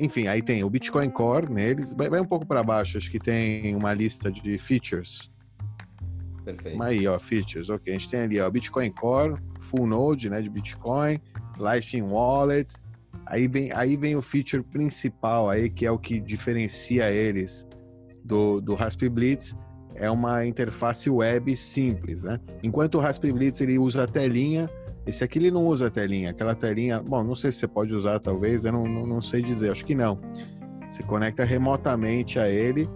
Enfim, 0.00 0.26
aí 0.26 0.42
tem 0.42 0.64
o 0.64 0.70
Bitcoin 0.70 1.10
Core 1.10 1.52
neles. 1.52 1.92
Vai, 1.92 2.20
um 2.20 2.24
pouco 2.24 2.46
para 2.46 2.62
baixo, 2.62 2.98
acho 2.98 3.10
que 3.10 3.18
tem 3.18 3.74
uma 3.74 3.92
lista 3.92 4.30
de 4.30 4.56
features. 4.58 5.30
Perfeito. 6.44 6.78
Mas 6.78 6.88
aí, 6.88 7.06
ó, 7.06 7.18
features, 7.18 7.68
ok. 7.68 7.94
A 7.94 7.98
gente 7.98 8.08
tem 8.08 8.20
ali, 8.20 8.40
ó, 8.40 8.48
Bitcoin 8.50 8.90
Core, 8.90 9.36
Full 9.60 9.86
Node, 9.86 10.30
né, 10.30 10.40
de 10.40 10.48
Bitcoin, 10.48 11.20
Lightning 11.58 12.02
Wallet. 12.02 12.72
Aí 13.26 13.46
vem, 13.46 13.70
aí 13.72 13.96
vem 13.96 14.16
o 14.16 14.22
feature 14.22 14.62
principal 14.62 15.50
aí, 15.50 15.68
que 15.68 15.84
é 15.84 15.90
o 15.90 15.98
que 15.98 16.18
diferencia 16.18 17.10
eles 17.10 17.66
do, 18.24 18.60
do 18.60 18.74
Raspberry 18.74 19.10
Blitz, 19.12 19.56
é 19.94 20.10
uma 20.10 20.46
interface 20.46 21.10
web 21.10 21.54
simples, 21.56 22.22
né? 22.22 22.38
Enquanto 22.62 22.96
o 22.96 23.00
Raspberry 23.00 23.32
Blitz 23.32 23.60
ele 23.60 23.78
usa 23.78 24.04
a 24.04 24.06
telinha, 24.06 24.70
esse 25.08 25.24
aqui 25.24 25.38
ele 25.38 25.50
não 25.50 25.64
usa 25.66 25.86
a 25.86 25.90
telinha. 25.90 26.30
Aquela 26.30 26.54
telinha, 26.54 27.00
bom, 27.02 27.22
não 27.24 27.34
sei 27.34 27.50
se 27.50 27.58
você 27.58 27.68
pode 27.68 27.94
usar, 27.94 28.18
talvez, 28.20 28.64
eu 28.64 28.72
não, 28.72 28.84
não, 28.84 29.06
não 29.06 29.20
sei 29.22 29.40
dizer, 29.42 29.70
acho 29.70 29.84
que 29.84 29.94
não. 29.94 30.18
Você 30.88 31.02
conecta 31.02 31.44
remotamente 31.44 32.38
a 32.38 32.48
ele 32.48 32.88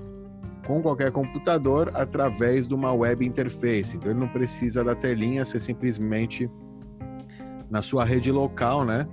com 0.66 0.81
qualquer 0.81 1.11
computador 1.11 1.90
através 1.95 2.66
de 2.69 2.75
uma 2.75 2.92
web 2.92 3.25
interface. 3.26 3.97
Então 3.97 4.11
ele 4.11 4.21
não 4.21 4.28
precisa 4.28 4.85
da 4.85 4.95
telinha, 4.95 5.45
você 5.45 5.59
simplesmente 5.59 6.50
na 7.71 7.83
sua 7.83 8.04
rede 8.04 8.31
local, 8.31 8.85
né? 8.85 9.07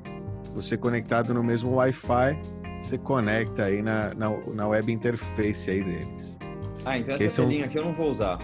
Você 0.54 0.76
conectado 0.78 1.34
no 1.34 1.44
mesmo 1.44 1.76
Wi-Fi, 1.76 2.38
você 2.82 2.98
conecta 2.98 3.66
aí 3.66 3.82
na, 3.82 4.14
na, 4.14 4.30
na 4.54 4.68
web 4.68 4.92
interface 4.92 5.70
aí 5.72 5.84
deles. 5.84 6.38
Ah, 6.86 6.98
então 6.98 7.16
essa 7.16 7.24
Esse 7.24 7.40
é 7.40 7.44
um- 7.44 7.48
telinha 7.48 7.66
aqui 7.66 7.78
eu 7.78 7.86
não 7.86 7.94
vou 7.94 8.10
usar. 8.12 8.38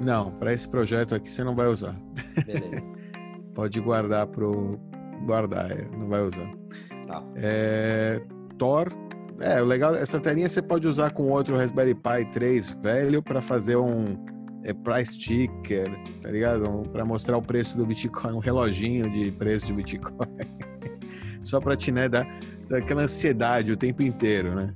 Não, 0.00 0.30
para 0.32 0.52
esse 0.52 0.68
projeto 0.68 1.14
aqui 1.14 1.30
você 1.30 1.42
não 1.42 1.54
vai 1.54 1.68
usar. 1.68 1.96
Beleza. 2.44 2.95
Pode 3.56 3.80
guardar 3.80 4.26
pro 4.26 4.78
guardar, 5.24 5.72
é, 5.72 5.86
não 5.96 6.08
vai 6.08 6.20
usar. 6.20 6.48
tá. 7.06 7.24
É, 7.34 8.20
Tor. 8.58 8.92
É, 9.40 9.60
o 9.60 9.64
legal, 9.64 9.94
essa 9.94 10.20
telinha 10.20 10.48
você 10.48 10.62
pode 10.62 10.86
usar 10.86 11.10
com 11.10 11.24
outro 11.30 11.56
Raspberry 11.56 11.94
Pi 11.94 12.30
3 12.32 12.70
velho 12.82 13.22
para 13.22 13.40
fazer 13.40 13.76
um 13.76 14.16
é, 14.62 14.72
price 14.72 15.18
ticker, 15.18 15.88
tá 16.22 16.30
ligado? 16.30 16.82
Para 16.90 17.04
mostrar 17.04 17.36
o 17.36 17.42
preço 17.42 17.76
do 17.76 17.86
Bitcoin, 17.86 18.34
um 18.34 18.38
reloginho 18.38 19.10
de 19.10 19.30
preço 19.32 19.66
de 19.66 19.72
Bitcoin. 19.72 20.16
Só 21.42 21.60
para 21.60 21.76
te 21.76 21.90
né, 21.90 22.08
dar, 22.08 22.26
aquela 22.72 23.02
ansiedade 23.02 23.72
o 23.72 23.76
tempo 23.76 24.02
inteiro, 24.02 24.54
né? 24.54 24.74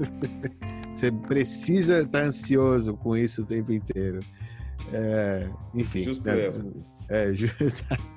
você 0.92 1.10
precisa 1.10 2.00
estar 2.00 2.22
ansioso 2.22 2.94
com 2.96 3.16
isso 3.16 3.42
o 3.42 3.46
tempo 3.46 3.72
inteiro. 3.72 4.20
É, 4.92 5.48
enfim. 5.74 6.02
Justo 6.02 6.28
né. 6.28 6.50
É. 7.10 7.30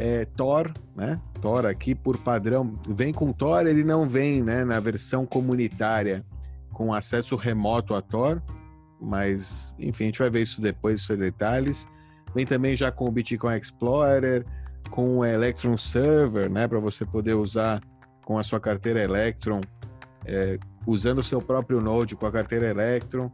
É, 0.00 0.24
Tor, 0.24 0.72
né? 0.94 1.20
Tor 1.42 1.66
aqui 1.66 1.92
por 1.92 2.18
padrão 2.18 2.78
vem 2.88 3.12
com 3.12 3.32
Tor, 3.32 3.66
ele 3.66 3.82
não 3.82 4.08
vem, 4.08 4.40
né, 4.40 4.64
na 4.64 4.78
versão 4.78 5.26
comunitária 5.26 6.24
com 6.72 6.94
acesso 6.94 7.34
remoto 7.34 7.96
a 7.96 8.00
Tor, 8.00 8.40
mas 9.00 9.74
enfim, 9.76 10.04
a 10.04 10.06
gente 10.06 10.18
vai 10.20 10.30
ver 10.30 10.42
isso 10.42 10.60
depois, 10.60 11.10
é 11.10 11.16
detalhes. 11.16 11.88
Vem 12.32 12.46
também 12.46 12.76
já 12.76 12.92
com 12.92 13.06
o 13.06 13.10
Bitcoin 13.10 13.56
Explorer, 13.56 14.46
com 14.88 15.18
o 15.18 15.24
Electron 15.24 15.76
Server, 15.76 16.48
né, 16.48 16.68
para 16.68 16.78
você 16.78 17.04
poder 17.04 17.34
usar 17.34 17.82
com 18.24 18.38
a 18.38 18.44
sua 18.44 18.60
carteira 18.60 19.02
Electron, 19.02 19.60
é, 20.24 20.58
usando 20.86 21.18
o 21.18 21.24
seu 21.24 21.42
próprio 21.42 21.80
Node 21.80 22.14
com 22.14 22.24
a 22.24 22.30
carteira 22.30 22.68
Electron, 22.68 23.32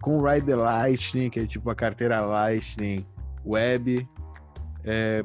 com 0.00 0.18
o 0.18 0.24
Ride 0.24 0.46
the 0.46 0.54
Lightning, 0.54 1.28
que 1.28 1.40
é 1.40 1.46
tipo 1.46 1.68
a 1.70 1.74
carteira 1.74 2.20
Lightning 2.20 3.04
Web, 3.44 4.08
é, 4.84 5.24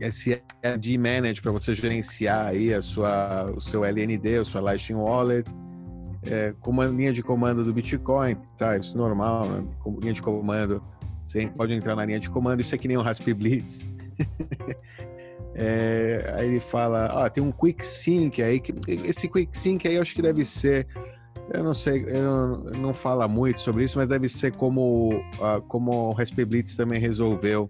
esse 0.00 0.42
LD 0.62 0.98
Manage 0.98 1.40
para 1.40 1.52
você 1.52 1.74
gerenciar 1.74 2.46
aí 2.46 2.72
a 2.74 2.82
sua, 2.82 3.50
o 3.56 3.60
seu 3.60 3.84
LND, 3.84 4.38
a 4.38 4.44
sua 4.44 4.60
Lightning 4.60 4.98
Wallet, 4.98 5.48
é, 6.22 6.54
com 6.60 6.70
uma 6.70 6.86
linha 6.86 7.12
de 7.12 7.22
comando 7.22 7.64
do 7.64 7.72
Bitcoin, 7.72 8.36
tá? 8.56 8.76
Isso 8.76 8.96
é 8.96 8.98
normal, 8.98 9.48
né? 9.48 9.64
Com 9.80 9.98
linha 9.98 10.12
de 10.12 10.22
comando, 10.22 10.82
você 11.26 11.46
pode 11.48 11.72
entrar 11.72 11.96
na 11.96 12.04
linha 12.04 12.20
de 12.20 12.30
comando, 12.30 12.60
isso 12.60 12.74
é 12.74 12.78
que 12.78 12.88
nem 12.88 12.96
o 12.96 13.02
Raspberry 13.02 13.34
Blitz. 13.34 13.86
É, 15.54 16.32
aí 16.34 16.48
ele 16.48 16.60
fala, 16.60 17.10
ó, 17.12 17.28
tem 17.28 17.42
um 17.44 17.52
Quick 17.52 17.86
Sync 17.86 18.42
aí, 18.42 18.58
que, 18.58 18.74
esse 18.88 19.28
Quick 19.28 19.56
Sync 19.56 19.86
aí 19.86 19.96
eu 19.96 20.02
acho 20.02 20.14
que 20.14 20.22
deve 20.22 20.46
ser, 20.46 20.86
eu 21.52 21.62
não 21.62 21.74
sei, 21.74 22.04
eu 22.08 22.22
não, 22.72 22.92
fala 22.94 23.26
muito 23.28 23.60
sobre 23.60 23.84
isso, 23.84 23.98
mas 23.98 24.08
deve 24.10 24.28
ser 24.28 24.54
como, 24.56 25.10
ah, 25.40 25.60
como 25.68 25.90
o 26.08 26.10
Raspberry 26.12 26.48
Blitz 26.48 26.76
também 26.76 27.00
resolveu 27.00 27.68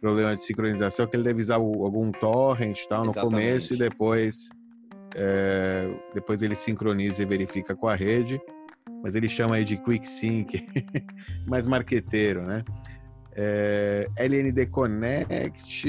problema 0.00 0.34
de 0.36 0.42
sincronização, 0.42 1.06
que 1.06 1.16
ele 1.16 1.22
deve 1.24 1.40
usar 1.40 1.58
o- 1.58 1.84
algum 1.84 2.12
torrent 2.12 2.78
tal 2.88 3.04
no 3.04 3.10
Exatamente. 3.10 3.32
começo 3.34 3.74
e 3.74 3.76
depois 3.76 4.50
é, 5.14 5.88
depois 6.12 6.42
ele 6.42 6.54
sincroniza 6.54 7.22
e 7.22 7.26
verifica 7.26 7.74
com 7.74 7.88
a 7.88 7.94
rede, 7.94 8.38
mas 9.02 9.14
ele 9.14 9.28
chama 9.30 9.54
aí 9.56 9.64
de 9.64 9.78
Quick 9.78 10.06
Sync, 10.06 10.62
mais 11.46 11.66
marqueteiro, 11.66 12.42
né? 12.42 12.62
É, 13.34 14.08
LND 14.16 14.66
Connect, 14.66 15.88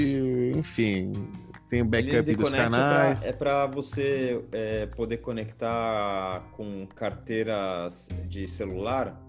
enfim, 0.55 1.12
tem 1.70 1.82
o 1.82 1.86
backup 1.86 2.36
dos 2.36 2.52
canais. 2.52 3.26
É 3.26 3.34
para 3.34 3.66
você 3.68 4.42
é, 4.52 4.86
poder 4.88 5.18
conectar 5.18 6.42
com 6.54 6.88
carteiras 6.96 8.10
de 8.28 8.48
celular 8.48 9.22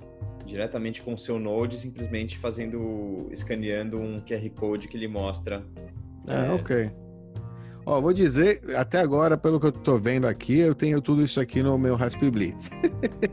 diretamente 0.45 1.03
com 1.03 1.13
o 1.15 1.19
seu 1.19 1.39
Node, 1.39 1.77
simplesmente 1.77 2.39
fazendo, 2.39 3.29
escaneando 3.31 3.99
um 3.99 4.21
QR 4.21 4.49
Code 4.59 4.89
que 4.89 4.97
ele 4.97 5.09
mostra. 5.09 5.63
Ah, 6.27 6.47
é, 6.47 6.53
ok. 6.53 6.91
Ó, 7.85 8.01
vou 8.01 8.13
dizer, 8.13 8.63
até 8.77 8.99
agora, 8.99 9.37
pelo 9.37 9.59
que 9.61 9.67
eu 9.67 9.73
tô 9.73 9.99
vendo 9.99 10.27
aqui, 10.27 10.59
eu 10.59 10.75
tenho 10.75 11.01
tudo 11.01 11.23
isso 11.23 11.41
aqui 11.41 11.63
no 11.63 11.79
meu 11.79 11.97
Raspberry 11.97 12.31
Blitz. 12.31 12.71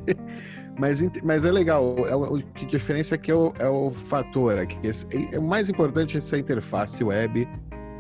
mas, 0.79 1.01
mas 1.23 1.45
é 1.45 1.51
legal, 1.51 1.95
é 2.07 2.15
o, 2.15 2.37
que 2.41 2.65
diferença 2.65 3.15
aqui 3.15 3.31
é 3.31 3.35
o, 3.35 3.53
é 3.59 3.67
o 3.67 3.89
fator 3.89 4.57
aqui. 4.57 4.77
Esse- 4.85 5.07
É, 5.33 5.39
o 5.39 5.43
mais 5.43 5.69
importante 5.69 6.15
é 6.15 6.17
essa 6.19 6.37
interface 6.37 7.03
web, 7.03 7.47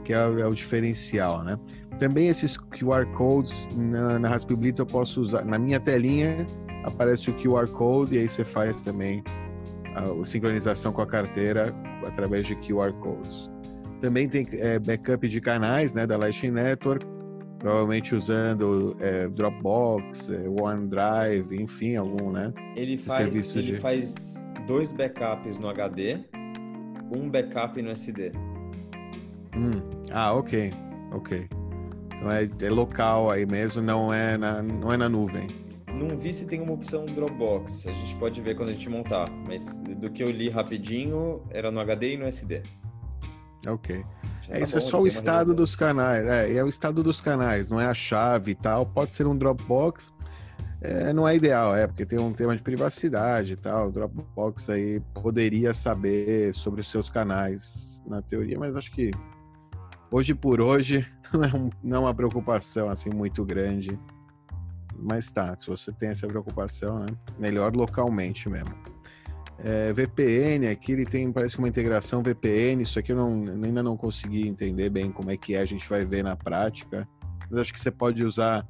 que 0.05 0.13
é, 0.13 0.25
o- 0.27 0.39
é 0.39 0.47
o 0.47 0.53
diferencial, 0.53 1.43
né? 1.43 1.57
Também 1.99 2.27
esses 2.29 2.57
QR 2.57 3.05
Codes 3.13 3.69
na, 3.75 4.19
na 4.19 4.29
Raspberry 4.29 4.59
Blitz 4.61 4.79
eu 4.79 4.85
posso 4.85 5.19
usar, 5.19 5.43
na 5.43 5.57
minha 5.57 5.79
telinha 5.79 6.45
aparece 6.83 7.29
o 7.29 7.33
QR 7.33 7.67
Code 7.71 8.15
e 8.15 8.19
aí 8.19 8.27
você 8.29 8.43
faz 8.45 8.83
também 8.83 9.23
a, 9.95 10.23
sincronização 10.25 10.93
com 10.93 11.01
a 11.01 11.07
carteira 11.07 11.73
através 12.05 12.45
de 12.45 12.55
QR 12.57 12.93
Codes. 13.01 13.49
Também 14.01 14.27
tem 14.29 14.47
é, 14.53 14.77
backup 14.77 15.27
de 15.27 15.41
canais, 15.41 15.93
né, 15.93 16.05
da 16.05 16.17
Lightning 16.17 16.51
Network, 16.51 17.05
provavelmente 17.57 18.13
usando 18.13 18.95
é, 18.99 19.27
Dropbox, 19.29 20.29
é, 20.29 20.43
OneDrive, 20.61 21.59
enfim, 21.59 21.95
algum, 21.95 22.29
né? 22.31 22.53
Ele 22.75 22.99
faz, 22.99 23.55
ele 23.55 23.71
de- 23.71 23.77
faz 23.77 24.35
dois 24.67 24.91
backups 24.93 25.57
no 25.57 25.69
HD, 25.69 26.19
um 27.15 27.29
backup 27.29 27.81
no 27.81 27.89
SD. 27.89 28.33
Hum, 29.55 29.71
Ah, 30.11 30.33
ok, 30.33 30.73
ok. 31.11 31.47
Então 32.07 32.31
é, 32.31 32.49
é 32.61 32.69
local 32.69 33.29
aí 33.29 33.45
mesmo, 33.45 33.81
não 33.81 34.13
é 34.13 34.37
na, 34.37 34.61
não 34.61 34.91
é 34.91 34.97
na 34.97 35.09
nuvem. 35.09 35.47
Não 35.93 36.17
vi 36.17 36.33
se 36.33 36.45
tem 36.45 36.61
uma 36.61 36.73
opção 36.73 37.05
Dropbox. 37.05 37.87
A 37.87 37.91
gente 37.91 38.15
pode 38.17 38.41
ver 38.41 38.55
quando 38.55 38.69
a 38.69 38.73
gente 38.73 38.89
montar. 38.89 39.29
Mas 39.47 39.77
do 39.79 40.09
que 40.09 40.21
eu 40.21 40.29
li 40.29 40.49
rapidinho, 40.49 41.41
era 41.49 41.71
no 41.71 41.79
HD 41.79 42.13
e 42.13 42.17
no 42.17 42.25
SD. 42.25 42.61
Ok. 43.67 44.03
Já 44.41 44.53
É, 44.53 44.57
tá 44.57 44.63
isso 44.63 44.77
é 44.77 44.81
bom, 44.81 44.85
só 44.85 44.97
já 44.97 45.03
o 45.03 45.07
estado 45.07 45.53
dos 45.53 45.75
canais. 45.75 46.25
É, 46.25 46.53
é 46.53 46.63
o 46.63 46.67
estado 46.67 47.01
dos 47.01 47.21
canais, 47.21 47.69
não 47.69 47.79
é 47.79 47.85
a 47.85 47.93
chave 47.93 48.51
e 48.51 48.55
tal. 48.55 48.85
Pode 48.85 49.13
ser 49.13 49.25
um 49.25 49.37
Dropbox, 49.37 50.13
é, 50.81 51.13
não 51.13 51.27
é 51.27 51.35
ideal, 51.35 51.73
é, 51.75 51.87
porque 51.87 52.05
tem 52.05 52.19
um 52.19 52.33
tema 52.33 52.55
de 52.55 52.61
privacidade 52.61 53.53
e 53.53 53.55
tal. 53.55 53.87
O 53.87 53.91
Dropbox 53.91 54.69
aí 54.69 54.99
poderia 55.13 55.73
saber 55.73 56.53
sobre 56.53 56.81
os 56.81 56.89
seus 56.89 57.09
canais, 57.09 58.03
na 58.05 58.21
teoria, 58.21 58.59
mas 58.59 58.75
acho 58.75 58.91
que 58.91 59.11
hoje 60.11 60.33
por 60.33 60.61
hoje 60.61 61.05
não 61.33 61.43
é, 61.43 61.71
não 61.83 61.97
é 61.97 61.99
uma 61.99 62.13
preocupação 62.13 62.89
assim 62.89 63.09
muito 63.09 63.43
grande. 63.43 63.99
Mas 64.97 65.31
tá, 65.31 65.57
se 65.57 65.67
você 65.67 65.91
tem 65.91 66.09
essa 66.09 66.25
preocupação, 66.25 66.99
né? 66.99 67.07
Melhor 67.37 67.75
localmente 67.75 68.47
mesmo. 68.47 68.73
É, 69.57 69.93
VPN 69.93 70.67
aqui 70.67 70.91
ele 70.91 71.05
tem 71.05 71.31
parece 71.31 71.55
que 71.55 71.59
uma 71.59 71.69
integração 71.69 72.21
VPN 72.21 72.83
isso 72.83 72.99
aqui 72.99 73.13
eu 73.13 73.15
não, 73.15 73.29
ainda 73.63 73.81
não 73.81 73.95
consegui 73.95 74.45
entender 74.49 74.89
bem 74.89 75.09
como 75.09 75.31
é 75.31 75.37
que 75.37 75.55
é 75.55 75.59
a 75.59 75.65
gente 75.65 75.87
vai 75.87 76.05
ver 76.05 76.25
na 76.25 76.35
prática 76.35 77.07
mas 77.49 77.61
acho 77.61 77.71
que 77.71 77.79
você 77.79 77.89
pode 77.89 78.21
usar 78.21 78.67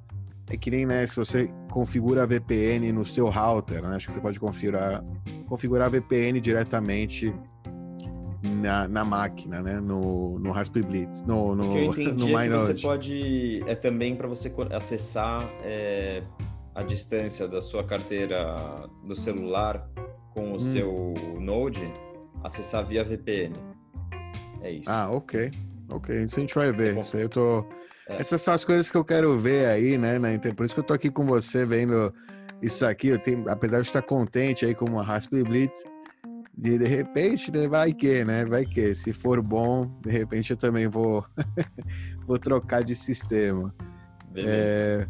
é 0.50 0.56
que 0.56 0.70
nem, 0.70 0.86
né, 0.86 1.06
se 1.08 1.16
você 1.16 1.50
configura 1.72 2.24
a 2.24 2.26
VPN 2.26 2.92
no 2.92 3.06
seu 3.06 3.30
router, 3.30 3.82
né? 3.82 3.96
Acho 3.96 4.08
que 4.08 4.14
você 4.14 4.22
pode 4.22 4.40
configurar, 4.40 5.04
configurar 5.48 5.88
a 5.88 5.90
VPN 5.90 6.40
diretamente 6.40 7.34
na, 8.46 8.88
na 8.88 9.04
máquina, 9.04 9.62
né? 9.62 9.80
No, 9.80 10.40
no 10.40 10.52
Raspberry 10.52 10.88
Blitz, 10.88 11.24
no, 11.24 11.56
no, 11.56 11.70
o 11.70 11.72
que 11.72 11.78
eu 11.78 11.84
entendi 11.86 12.32
no 12.32 12.40
é 12.40 12.50
você 12.50 12.74
pode... 12.76 13.64
É 13.68 13.76
também 13.76 14.16
para 14.16 14.28
você 14.28 14.54
acessar 14.72 15.48
é, 15.64 16.24
a 16.74 16.84
distância 16.84 17.48
da 17.48 17.62
sua 17.62 17.84
carteira 17.84 18.56
do 19.04 19.16
celular 19.16 19.90
com 20.34 20.52
o 20.52 20.56
Hum. 20.56 20.60
seu 20.60 21.14
Node, 21.40 21.92
acessar 22.44 22.86
via 22.86 23.04
VPN. 23.04 23.54
É 24.62 24.72
isso. 24.72 24.90
Ah, 24.90 25.10
ok. 25.12 25.52
Ok, 25.92 26.24
isso 26.24 26.38
a 26.38 26.40
gente 26.40 26.56
vai 26.56 26.72
ver. 26.72 26.96
Bom. 26.96 27.02
Isso 27.02 27.16
aí 27.16 27.24
eu 27.24 27.30
tô. 27.30 27.60
É. 28.10 28.18
Essas 28.18 28.42
são 28.42 28.54
as 28.54 28.66
coisas 28.66 28.90
que 28.90 28.98
eu 28.98 29.06
quero 29.06 29.38
ver 29.38 29.68
aí, 29.68 29.98
né? 29.98 30.20
Na 30.20 30.34
inter... 30.34 30.54
Por 30.56 30.66
isso 30.66 30.74
que 30.74 30.80
eu 30.80 30.84
tô 30.84 30.94
aqui 30.94 31.10
com 31.10 31.26
você 31.26 31.66
vendo 31.66 32.14
isso 32.62 32.86
aqui. 32.86 33.10
Eu 33.10 33.20
tenho, 33.20 33.48
apesar 33.50 33.82
de 33.82 33.88
estar 33.88 34.02
contente 34.02 34.66
aí 34.66 34.76
com 34.76 34.86
uma 34.86 35.04
Raspberry 35.04 35.44
Blitz, 35.44 35.84
de, 36.58 36.78
de 36.78 36.86
repente, 36.86 37.52
né, 37.52 37.68
vai 37.68 37.94
que, 37.94 38.24
né? 38.24 38.46
Vai 38.46 38.66
que. 38.66 38.96
Se 38.96 39.12
for 39.12 39.42
bom, 39.42 39.86
de 40.02 40.10
repente 40.10 40.52
eu 40.52 40.58
também 40.58 40.88
vou, 40.88 41.26
vou 42.26 42.40
trocar 42.40 42.84
de 42.84 42.96
sistema. 42.96 43.74
É, 44.36 45.08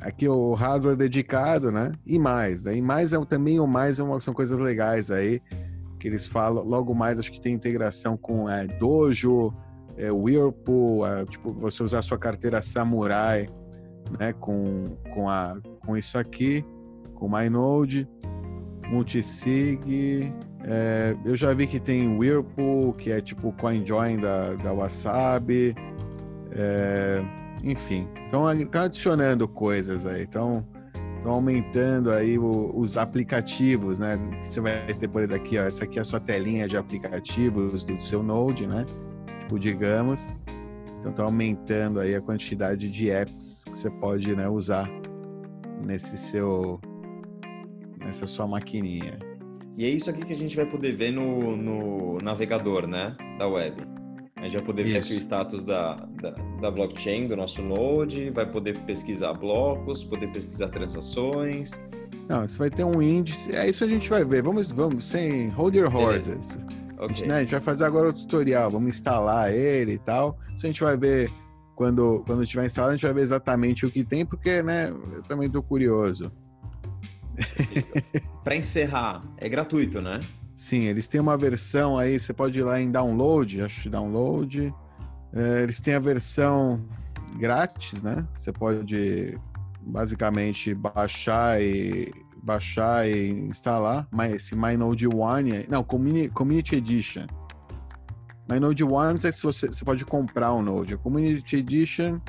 aqui 0.00 0.28
o 0.28 0.54
hardware 0.54 0.96
dedicado, 0.96 1.70
né? 1.72 1.92
E 2.06 2.18
mais, 2.18 2.64
né? 2.64 2.76
E 2.76 2.82
mais 2.82 3.12
é, 3.12 3.24
também 3.24 3.58
o 3.60 3.66
mais 3.66 3.98
é 3.98 4.02
uma- 4.02 4.20
são 4.20 4.32
coisas 4.32 4.58
legais 4.58 5.10
aí 5.10 5.40
que 5.98 6.08
eles 6.08 6.26
falam. 6.26 6.64
Logo 6.64 6.94
mais 6.94 7.18
acho 7.18 7.30
que 7.32 7.40
tem 7.40 7.52
integração 7.52 8.16
com 8.16 8.48
é, 8.48 8.66
Dojo, 8.66 9.52
é, 9.96 10.10
Whirlpool, 10.10 11.06
é, 11.06 11.24
tipo 11.24 11.52
você 11.52 11.82
usar 11.82 11.98
a 11.98 12.02
sua 12.02 12.18
carteira 12.18 12.62
Samurai, 12.62 13.48
né? 14.18 14.32
Com 14.32 14.96
com 15.14 15.28
a 15.28 15.56
com 15.84 15.96
isso 15.96 16.16
aqui, 16.16 16.64
com 17.14 17.26
o 17.26 17.30
MyNode, 17.30 18.08
multisig. 18.88 20.32
É, 20.64 21.16
eu 21.24 21.34
já 21.36 21.52
vi 21.54 21.66
que 21.66 21.80
tem 21.80 22.16
Whirlpool, 22.18 22.92
que 22.94 23.10
é 23.10 23.20
tipo 23.20 23.52
CoinJoin 23.52 24.18
da, 24.18 24.54
da 24.54 24.72
Wasabi. 24.72 25.74
É, 26.52 27.22
enfim, 27.62 28.08
estão 28.24 28.46
adicionando 28.46 29.46
coisas 29.46 30.06
aí, 30.06 30.22
estão 30.24 30.66
aumentando 31.24 32.10
aí 32.10 32.38
o- 32.38 32.72
os 32.74 32.96
aplicativos, 32.96 33.98
né? 33.98 34.18
Você 34.40 34.60
vai 34.60 34.86
ter, 34.94 35.08
por 35.08 35.22
aqui, 35.32 35.58
ó, 35.58 35.62
essa 35.62 35.84
aqui 35.84 35.98
é 35.98 36.02
a 36.02 36.04
sua 36.04 36.18
telinha 36.20 36.66
de 36.66 36.76
aplicativos 36.76 37.84
do 37.84 37.98
seu 38.00 38.22
Node, 38.22 38.66
né? 38.66 38.84
Tipo, 39.40 39.58
digamos. 39.58 40.28
Então, 40.98 41.10
está 41.12 41.22
aumentando 41.22 41.98
aí 42.00 42.14
a 42.14 42.20
quantidade 42.20 42.90
de 42.90 43.10
apps 43.10 43.64
que 43.64 43.70
você 43.76 43.90
pode 43.90 44.34
né, 44.36 44.46
usar 44.48 44.86
nesse 45.82 46.18
seu, 46.18 46.78
nessa 47.98 48.26
sua 48.26 48.46
maquininha. 48.46 49.18
E 49.76 49.84
é 49.84 49.88
isso 49.88 50.10
aqui 50.10 50.24
que 50.24 50.32
a 50.32 50.36
gente 50.36 50.56
vai 50.56 50.66
poder 50.66 50.92
ver 50.96 51.10
no, 51.10 51.56
no 51.56 52.18
navegador, 52.22 52.86
né? 52.86 53.16
Da 53.38 53.46
web. 53.48 53.76
A 54.36 54.42
gente 54.44 54.54
vai 54.56 54.62
poder 54.62 54.84
ver 54.84 54.98
Isso. 54.98 55.12
aqui 55.12 55.14
o 55.14 55.18
status 55.20 55.62
da, 55.64 55.96
da, 56.20 56.30
da 56.30 56.70
blockchain, 56.70 57.28
do 57.28 57.36
nosso 57.36 57.60
Node, 57.62 58.30
vai 58.30 58.50
poder 58.50 58.76
pesquisar 58.86 59.34
blocos, 59.34 60.02
poder 60.02 60.28
pesquisar 60.32 60.68
transações. 60.68 61.72
Não, 62.26 62.40
você 62.46 62.56
vai 62.56 62.70
ter 62.70 62.84
um 62.84 63.02
índice. 63.02 63.54
É 63.54 63.68
isso 63.68 63.84
a 63.84 63.86
gente 63.86 64.08
vai 64.08 64.24
ver. 64.24 64.42
Vamos, 64.42 64.70
vamos, 64.70 65.04
sem 65.04 65.48
hold 65.48 65.74
your 65.74 65.94
horses. 65.94 66.56
A 66.96 67.04
Ok. 67.04 67.16
gente, 67.16 67.28
né, 67.28 67.36
a 67.36 67.40
gente 67.40 67.50
vai 67.50 67.60
fazer 67.60 67.84
agora 67.84 68.08
o 68.10 68.12
tutorial, 68.12 68.70
vamos 68.70 68.88
instalar 68.90 69.52
ele 69.52 69.92
e 69.94 69.98
tal. 69.98 70.38
Isso 70.56 70.64
a 70.64 70.68
gente 70.68 70.82
vai 70.82 70.96
ver 70.96 71.30
quando, 71.74 72.22
quando 72.26 72.46
tiver 72.46 72.64
instalado, 72.66 72.92
a 72.92 72.96
gente 72.96 73.04
vai 73.04 73.14
ver 73.14 73.22
exatamente 73.22 73.84
o 73.84 73.90
que 73.90 74.04
tem, 74.04 74.24
porque, 74.24 74.62
né, 74.62 74.90
eu 74.90 75.22
também 75.22 75.50
tô 75.50 75.62
curioso. 75.62 76.30
Para 78.42 78.56
encerrar, 78.56 79.22
é 79.36 79.48
gratuito, 79.48 80.00
né? 80.00 80.20
Sim, 80.56 80.84
eles 80.84 81.08
têm 81.08 81.20
uma 81.20 81.36
versão 81.36 81.96
aí, 81.96 82.18
você 82.18 82.32
pode 82.32 82.58
ir 82.58 82.62
lá 82.62 82.80
em 82.80 82.90
download, 82.90 83.62
acho 83.62 83.82
que 83.82 83.88
download. 83.88 84.74
É, 85.32 85.62
eles 85.62 85.80
têm 85.80 85.94
a 85.94 85.98
versão 85.98 86.84
grátis, 87.36 88.02
né? 88.02 88.26
Você 88.34 88.52
pode 88.52 89.38
basicamente 89.80 90.74
baixar 90.74 91.62
e 91.62 92.12
baixar 92.42 93.08
e 93.08 93.30
instalar, 93.30 94.06
mas 94.10 94.32
esse 94.32 94.54
MyNode 94.56 95.06
One, 95.08 95.66
não, 95.68 95.82
Community, 95.82 96.28
Community 96.30 96.76
Edition. 96.76 97.26
MyNode 98.50 98.82
One, 98.82 99.18
sei 99.18 99.30
se 99.30 99.42
você, 99.42 99.66
você 99.68 99.84
pode 99.84 100.04
comprar 100.04 100.52
um 100.54 100.62
Node. 100.62 100.94
A 100.94 100.98
Community 100.98 101.56
Edition, 101.56 102.20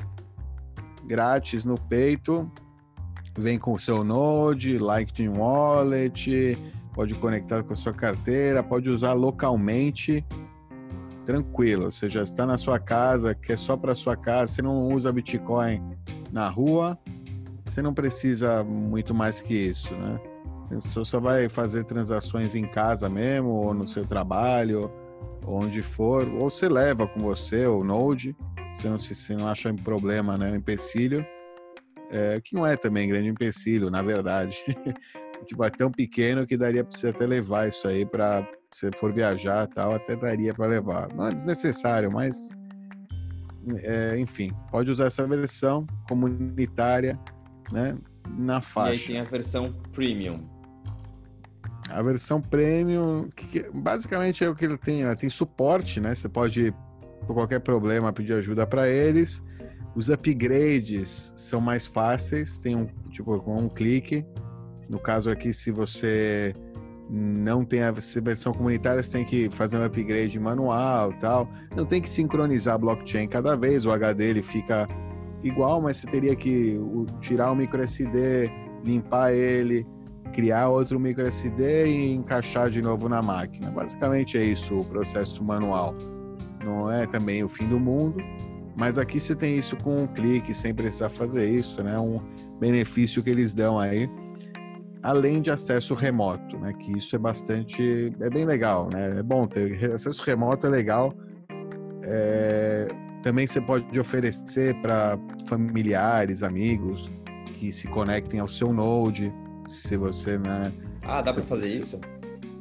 grátis 1.06 1.64
no 1.64 1.74
peito, 1.74 2.50
vem 3.36 3.58
com 3.58 3.72
o 3.72 3.78
seu 3.78 4.04
Node, 4.04 4.78
Lightning 4.78 5.28
Wallet, 5.28 6.58
pode 6.92 7.14
conectar 7.14 7.62
com 7.62 7.72
a 7.72 7.76
sua 7.76 7.92
carteira, 7.92 8.62
pode 8.62 8.90
usar 8.90 9.12
localmente, 9.12 10.24
tranquilo. 11.24 11.90
Você 11.90 12.08
já 12.08 12.22
está 12.22 12.44
na 12.46 12.56
sua 12.56 12.78
casa, 12.78 13.34
que 13.34 13.52
é 13.52 13.56
só 13.56 13.76
para 13.76 13.94
sua 13.94 14.16
casa, 14.16 14.52
você 14.52 14.62
não 14.62 14.88
usa 14.88 15.12
Bitcoin 15.12 15.82
na 16.30 16.48
rua, 16.48 16.98
você 17.64 17.80
não 17.80 17.94
precisa 17.94 18.62
muito 18.64 19.14
mais 19.14 19.40
que 19.40 19.54
isso, 19.54 19.94
né? 19.94 20.20
Você 20.70 21.04
só 21.04 21.20
vai 21.20 21.48
fazer 21.48 21.84
transações 21.84 22.54
em 22.54 22.64
casa 22.64 23.08
mesmo, 23.08 23.50
ou 23.50 23.74
no 23.74 23.86
seu 23.86 24.06
trabalho, 24.06 24.90
onde 25.46 25.82
for, 25.82 26.26
ou 26.28 26.48
você 26.48 26.68
leva 26.68 27.06
com 27.06 27.20
você 27.20 27.66
o 27.66 27.84
Node, 27.84 28.34
você 28.72 28.88
não, 28.88 28.96
se 28.96 29.14
você 29.14 29.36
não 29.36 29.48
acha 29.48 29.70
um 29.70 29.76
problema, 29.76 30.36
né? 30.38 30.52
Um 30.52 30.56
empecilho, 30.56 31.26
é, 32.12 32.40
que 32.40 32.54
não 32.54 32.66
é 32.66 32.76
também 32.76 33.08
grande 33.08 33.28
empecilho, 33.28 33.90
na 33.90 34.02
verdade. 34.02 34.64
tipo, 35.46 35.64
é 35.64 35.70
tão 35.70 35.90
pequeno 35.90 36.46
que 36.46 36.56
daria 36.56 36.84
para 36.84 36.96
você 36.96 37.08
até 37.08 37.26
levar 37.26 37.66
isso 37.68 37.88
aí 37.88 38.04
para 38.06 38.46
se 38.70 38.90
for 38.96 39.12
viajar 39.12 39.66
tal, 39.66 39.92
até 39.94 40.14
daria 40.14 40.54
para 40.54 40.66
levar. 40.66 41.08
Não 41.14 41.28
é 41.28 41.34
desnecessário, 41.34 42.10
mas 42.12 42.36
é, 43.82 44.18
enfim, 44.18 44.52
pode 44.70 44.90
usar 44.90 45.06
essa 45.06 45.26
versão 45.26 45.86
comunitária, 46.08 47.18
né? 47.70 47.96
Na 48.38 48.54
E 48.54 48.56
aí 48.56 48.62
faixa. 48.62 49.06
tem 49.08 49.20
a 49.20 49.24
versão 49.24 49.72
premium. 49.92 50.48
A 51.90 52.00
versão 52.02 52.40
premium, 52.40 53.28
que, 53.36 53.46
que- 53.46 53.70
basicamente 53.72 54.42
é 54.44 54.48
o 54.48 54.54
que 54.54 54.64
ele 54.64 54.78
tem. 54.78 55.02
Ela 55.02 55.14
tem 55.16 55.28
suporte, 55.28 56.00
né? 56.00 56.14
Você 56.14 56.28
pode, 56.28 56.72
por 57.26 57.34
qualquer 57.34 57.60
problema, 57.60 58.12
pedir 58.12 58.32
ajuda 58.34 58.66
para 58.66 58.88
eles. 58.88 59.42
Os 59.94 60.08
upgrades 60.08 61.32
são 61.36 61.60
mais 61.60 61.86
fáceis, 61.86 62.58
tem 62.58 62.74
um 62.76 62.86
tipo 63.10 63.38
com 63.40 63.58
um 63.58 63.68
clique. 63.68 64.24
No 64.88 64.98
caso 64.98 65.30
aqui, 65.30 65.52
se 65.52 65.70
você 65.70 66.54
não 67.10 67.62
tem 67.64 67.82
a 67.82 67.90
versão 67.90 68.52
comunitária, 68.54 69.02
você 69.02 69.18
tem 69.18 69.24
que 69.24 69.50
fazer 69.50 69.76
um 69.76 69.84
upgrade 69.84 70.38
manual, 70.40 71.12
tal. 71.20 71.46
Não 71.76 71.84
tem 71.84 72.00
que 72.00 72.08
sincronizar 72.08 72.74
a 72.74 72.78
blockchain 72.78 73.28
cada 73.28 73.54
vez. 73.54 73.84
O 73.84 73.90
HD 73.90 74.30
ele 74.30 74.42
fica 74.42 74.88
igual, 75.42 75.82
mas 75.82 75.98
você 75.98 76.06
teria 76.06 76.34
que 76.34 76.80
tirar 77.20 77.50
o 77.50 77.54
micro 77.54 77.82
SD, 77.82 78.50
limpar 78.82 79.32
ele, 79.34 79.86
criar 80.32 80.68
outro 80.68 80.98
micro 80.98 81.26
SD 81.26 81.86
e 81.86 82.14
encaixar 82.14 82.70
de 82.70 82.80
novo 82.80 83.08
na 83.10 83.20
máquina. 83.20 83.70
Basicamente 83.70 84.38
é 84.38 84.44
isso 84.44 84.78
o 84.78 84.84
processo 84.84 85.44
manual. 85.44 85.94
Não 86.64 86.90
é 86.90 87.06
também 87.06 87.44
o 87.44 87.48
fim 87.48 87.68
do 87.68 87.78
mundo, 87.78 88.22
mas 88.76 88.98
aqui 88.98 89.20
você 89.20 89.34
tem 89.34 89.56
isso 89.56 89.76
com 89.76 90.02
um 90.02 90.06
clique, 90.06 90.54
sem 90.54 90.74
precisar 90.74 91.08
fazer 91.08 91.48
isso, 91.48 91.82
né? 91.82 91.98
Um 91.98 92.20
benefício 92.58 93.22
que 93.22 93.30
eles 93.30 93.54
dão 93.54 93.78
aí, 93.78 94.08
além 95.02 95.42
de 95.42 95.50
acesso 95.50 95.94
remoto, 95.94 96.58
né? 96.58 96.72
Que 96.72 96.96
isso 96.96 97.14
é 97.14 97.18
bastante, 97.18 98.12
é 98.20 98.30
bem 98.30 98.44
legal, 98.44 98.88
né? 98.92 99.18
É 99.18 99.22
bom 99.22 99.46
ter 99.46 99.92
acesso 99.92 100.22
remoto, 100.22 100.66
é 100.66 100.70
legal. 100.70 101.14
É, 102.04 102.88
também 103.22 103.46
você 103.46 103.60
pode 103.60 103.98
oferecer 103.98 104.74
para 104.80 105.18
familiares, 105.46 106.42
amigos 106.42 107.10
que 107.54 107.70
se 107.70 107.86
conectem 107.88 108.40
ao 108.40 108.48
seu 108.48 108.72
Node, 108.72 109.32
se 109.68 109.96
você, 109.96 110.38
né? 110.38 110.72
Ah, 111.02 111.20
dá 111.20 111.32
para 111.32 111.42
fazer 111.44 111.78
isso? 111.78 112.00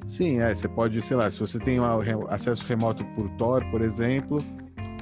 Sim, 0.06 0.42
é, 0.42 0.54
você 0.54 0.68
pode, 0.68 1.02
sei 1.02 1.16
lá, 1.16 1.30
se 1.32 1.40
você 1.40 1.58
tem 1.58 1.80
um 1.80 1.86
acesso 2.28 2.66
remoto 2.66 3.06
por 3.16 3.30
Tor, 3.32 3.64
por 3.72 3.82
exemplo, 3.82 4.44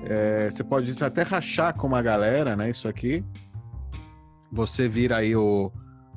é, 0.09 0.49
você 0.49 0.63
pode 0.63 0.91
até 1.03 1.21
rachar 1.21 1.75
com 1.75 1.85
uma 1.85 2.01
galera, 2.01 2.55
né? 2.55 2.69
Isso 2.69 2.87
aqui. 2.87 3.23
Você 4.51 4.89
vira 4.89 5.17
aí 5.17 5.35
o. 5.35 5.71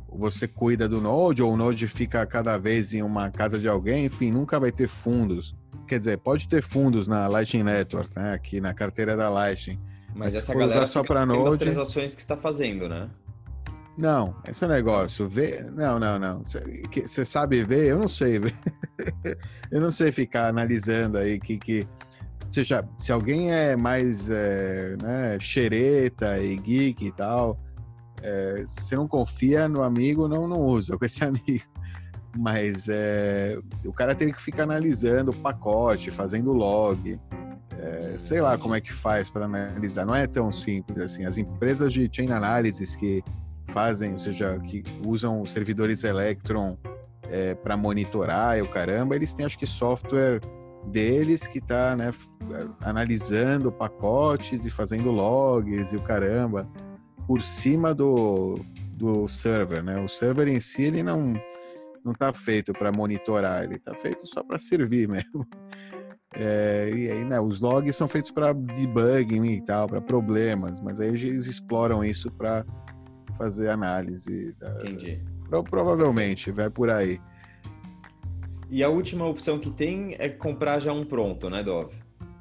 Você 0.08 0.48
cuida 0.48 0.88
do 0.88 1.00
Node, 1.00 1.42
ou 1.42 1.52
o 1.52 1.56
Node 1.56 1.86
fica 1.86 2.24
cada 2.26 2.58
vez 2.58 2.92
em 2.92 3.02
uma 3.02 3.30
casa 3.30 3.58
de 3.58 3.68
alguém, 3.68 4.06
enfim, 4.06 4.30
nunca 4.30 4.58
vai 4.58 4.72
ter 4.72 4.88
fundos. 4.88 5.54
Quer 5.86 5.98
dizer, 5.98 6.18
pode 6.18 6.48
ter 6.48 6.62
fundos 6.62 7.06
na 7.06 7.26
Lightning 7.28 7.62
Network, 7.62 8.10
né? 8.16 8.32
Aqui 8.32 8.60
na 8.60 8.72
carteira 8.74 9.16
da 9.16 9.28
Lightning. 9.28 9.78
Mas, 10.08 10.34
Mas 10.34 10.36
essa 10.36 10.52
galera 10.54 10.84
usar 10.84 10.86
só 10.86 11.02
das 11.02 11.26
Node- 11.26 11.58
transações 11.58 12.14
que 12.14 12.20
está 12.20 12.36
fazendo, 12.36 12.88
né? 12.88 13.08
Não, 13.96 14.34
esse 14.48 14.66
negócio, 14.66 15.28
ver. 15.28 15.70
Não, 15.70 15.98
não, 15.98 16.18
não. 16.18 16.42
Você 16.42 17.24
sabe 17.26 17.62
ver? 17.62 17.88
Eu 17.88 17.98
não 17.98 18.08
sei 18.08 18.38
ver. 18.38 18.54
eu 19.70 19.80
não 19.80 19.90
sei 19.90 20.10
ficar 20.10 20.48
analisando 20.48 21.18
aí 21.18 21.38
que. 21.38 21.58
que... 21.58 21.86
Seja, 22.52 22.86
se 22.98 23.10
alguém 23.10 23.50
é 23.50 23.74
mais 23.74 24.28
é, 24.28 24.94
né, 25.02 25.38
xereta 25.40 26.38
e 26.38 26.54
geek 26.56 27.06
e 27.06 27.12
tal, 27.12 27.58
É, 28.22 28.62
você 28.64 28.94
não 28.94 29.08
confia 29.08 29.66
no 29.68 29.82
amigo, 29.82 30.28
não, 30.28 30.46
não 30.46 30.60
usa 30.60 30.96
com 30.96 31.04
esse 31.04 31.24
amigo. 31.24 31.64
Mas 32.36 32.88
é, 32.88 33.58
o 33.84 33.92
cara 33.92 34.14
tem 34.14 34.30
que 34.30 34.40
ficar 34.40 34.64
analisando 34.64 35.30
o 35.30 35.34
pacote, 35.34 36.10
fazendo 36.10 36.52
log. 36.52 37.18
É, 37.78 38.14
sei 38.18 38.40
lá 38.40 38.56
como 38.58 38.74
é 38.74 38.80
que 38.80 38.92
faz 38.92 39.28
para 39.30 39.46
analisar. 39.46 40.04
Não 40.04 40.14
é 40.14 40.26
tão 40.26 40.52
simples 40.52 40.98
assim. 40.98 41.24
As 41.24 41.36
empresas 41.38 41.92
de 41.92 42.08
chain 42.12 42.30
analysis 42.30 42.94
que 42.94 43.24
fazem, 43.68 44.12
ou 44.12 44.18
seja, 44.18 44.58
que 44.60 44.84
usam 45.06 45.44
servidores 45.46 46.04
Electron 46.04 46.76
é, 47.30 47.54
para 47.54 47.76
monitorar 47.76 48.58
e 48.58 48.62
o 48.62 48.68
caramba, 48.68 49.16
eles 49.16 49.34
têm 49.34 49.46
acho 49.46 49.58
que 49.58 49.66
software 49.66 50.38
deles 50.86 51.46
que 51.46 51.58
está 51.58 51.94
né, 51.96 52.10
analisando 52.80 53.70
pacotes 53.70 54.64
e 54.66 54.70
fazendo 54.70 55.10
logs 55.10 55.92
e 55.92 55.96
o 55.96 56.02
caramba 56.02 56.68
por 57.26 57.40
cima 57.40 57.94
do, 57.94 58.58
do 58.92 59.28
server, 59.28 59.82
né? 59.82 60.00
O 60.02 60.08
server 60.08 60.48
em 60.48 60.60
si 60.60 60.82
ele 60.82 61.02
não 61.02 61.34
não 62.04 62.12
está 62.12 62.32
feito 62.32 62.72
para 62.72 62.90
monitorar, 62.90 63.62
ele 63.62 63.76
está 63.76 63.94
feito 63.94 64.26
só 64.26 64.42
para 64.42 64.58
servir 64.58 65.06
mesmo. 65.08 65.46
É, 66.34 66.90
e 66.92 67.10
aí, 67.10 67.24
né, 67.24 67.38
os 67.38 67.60
logs 67.60 67.94
são 67.94 68.08
feitos 68.08 68.30
para 68.30 68.52
debugging 68.52 69.44
e 69.44 69.60
tal, 69.64 69.86
para 69.86 70.00
problemas, 70.00 70.80
mas 70.80 70.98
aí 70.98 71.08
eles 71.08 71.46
exploram 71.46 72.02
isso 72.02 72.30
para 72.30 72.64
fazer 73.36 73.68
análise. 73.68 74.56
Entendi. 74.76 75.22
Pro, 75.48 75.62
provavelmente, 75.62 76.50
vai 76.50 76.70
por 76.70 76.88
aí. 76.90 77.20
E 78.72 78.82
a 78.82 78.88
última 78.88 79.28
opção 79.28 79.58
que 79.58 79.70
tem 79.70 80.16
é 80.18 80.30
comprar 80.30 80.78
já 80.78 80.94
um 80.94 81.04
pronto, 81.04 81.50
né, 81.50 81.62
Dov? 81.62 81.92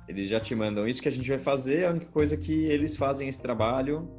Eles 0.08 0.30
já 0.30 0.40
te 0.40 0.56
mandam 0.56 0.88
isso 0.88 1.02
que 1.02 1.10
a 1.10 1.12
gente 1.12 1.28
vai 1.28 1.38
fazer, 1.38 1.86
a 1.86 1.90
única 1.90 2.06
coisa 2.06 2.38
que 2.38 2.54
eles 2.68 2.96
fazem 2.96 3.28
esse 3.28 3.42
trabalho, 3.42 4.10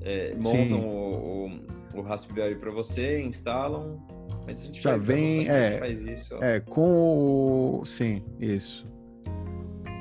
é, 0.00 0.34
montam 0.42 0.80
o, 0.80 1.46
o, 1.94 1.98
o, 2.00 2.02
Raspberry 2.02 2.56
para 2.56 2.72
você, 2.72 3.22
instalam, 3.22 4.04
mas 4.44 4.62
a 4.62 4.66
gente 4.66 4.82
já 4.82 4.96
vem, 4.96 5.48
é, 5.48 5.78
faz 5.78 6.02
isso. 6.02 6.34
É, 6.42 6.58
com 6.58 7.78
o... 7.80 7.86
Sim, 7.86 8.24
isso. 8.40 8.84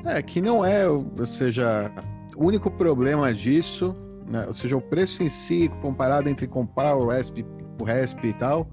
É, 0.04 0.20
que 0.24 0.42
não 0.42 0.66
é, 0.66 0.90
ou 0.90 1.26
seja, 1.28 1.92
o 2.36 2.44
único 2.44 2.72
problema 2.72 3.32
disso, 3.32 3.96
né, 4.28 4.48
ou 4.48 4.54
seja, 4.54 4.76
o 4.76 4.82
preço 4.82 5.22
em 5.22 5.30
si, 5.30 5.70
comparado 5.80 6.28
entre 6.28 6.48
comprar 6.48 6.96
o 6.96 7.08
Rasp, 7.08 7.46
o 7.80 7.84
Rasp 7.84 8.24
e 8.24 8.34
tal, 8.34 8.68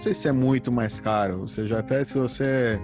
não 0.00 0.04
sei 0.04 0.14
se 0.14 0.28
é 0.28 0.32
muito 0.32 0.72
mais 0.72 0.98
caro. 0.98 1.40
Ou 1.40 1.48
seja, 1.48 1.78
até 1.78 2.02
se 2.02 2.16
você 2.16 2.80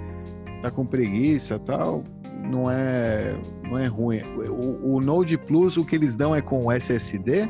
tá 0.61 0.71
com 0.71 0.85
preguiça 0.85 1.59
tal, 1.59 2.05
não 2.45 2.71
é, 2.71 3.35
não 3.65 3.79
é 3.79 3.87
ruim. 3.87 4.21
O, 4.51 4.97
o 4.97 5.01
Node 5.01 5.39
Plus, 5.39 5.79
o 5.79 5.85
que 5.85 5.97
eles 5.97 6.15
dão 6.15 6.37
é 6.37 6.43
com 6.43 6.71
SSD? 6.71 7.49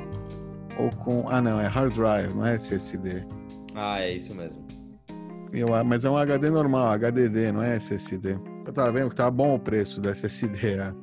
Ou 0.78 0.88
com. 0.90 1.28
Ah, 1.28 1.40
não, 1.40 1.60
é 1.60 1.66
hard 1.66 1.92
drive, 1.92 2.32
não 2.32 2.46
é 2.46 2.54
SSD. 2.54 3.26
Ah, 3.74 4.00
é 4.00 4.14
isso 4.14 4.36
mesmo. 4.36 4.64
Eu, 5.52 5.68
mas 5.84 6.04
é 6.04 6.10
um 6.10 6.16
HD 6.16 6.48
normal, 6.48 6.92
HDD, 6.92 7.50
não 7.50 7.62
é 7.62 7.74
SSD. 7.74 8.38
Eu 8.64 8.72
tava 8.72 8.92
vendo 8.92 9.10
que 9.10 9.16
tá 9.16 9.28
bom 9.28 9.56
o 9.56 9.58
preço 9.58 10.00
do 10.00 10.08
SSD. 10.08 10.74
É. 10.74 10.94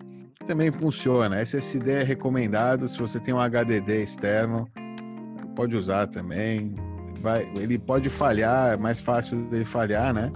Também 0.47 0.71
funciona. 0.71 1.41
SSD 1.41 1.91
é 1.91 2.04
recomendado 2.04 2.88
se 2.88 2.97
você 2.97 3.19
tem 3.19 3.34
um 3.34 3.39
HDD 3.39 4.04
externo. 4.04 4.69
Pode 5.54 5.76
usar 5.76 6.08
também 6.08 6.76
vai, 7.24 7.50
ele 7.56 7.80
pode 7.80 8.10
falhar, 8.10 8.74
é 8.74 8.78
mais 8.78 9.00
fácil 9.00 9.46
dele 9.46 9.64
falhar, 9.64 10.14
né? 10.14 10.32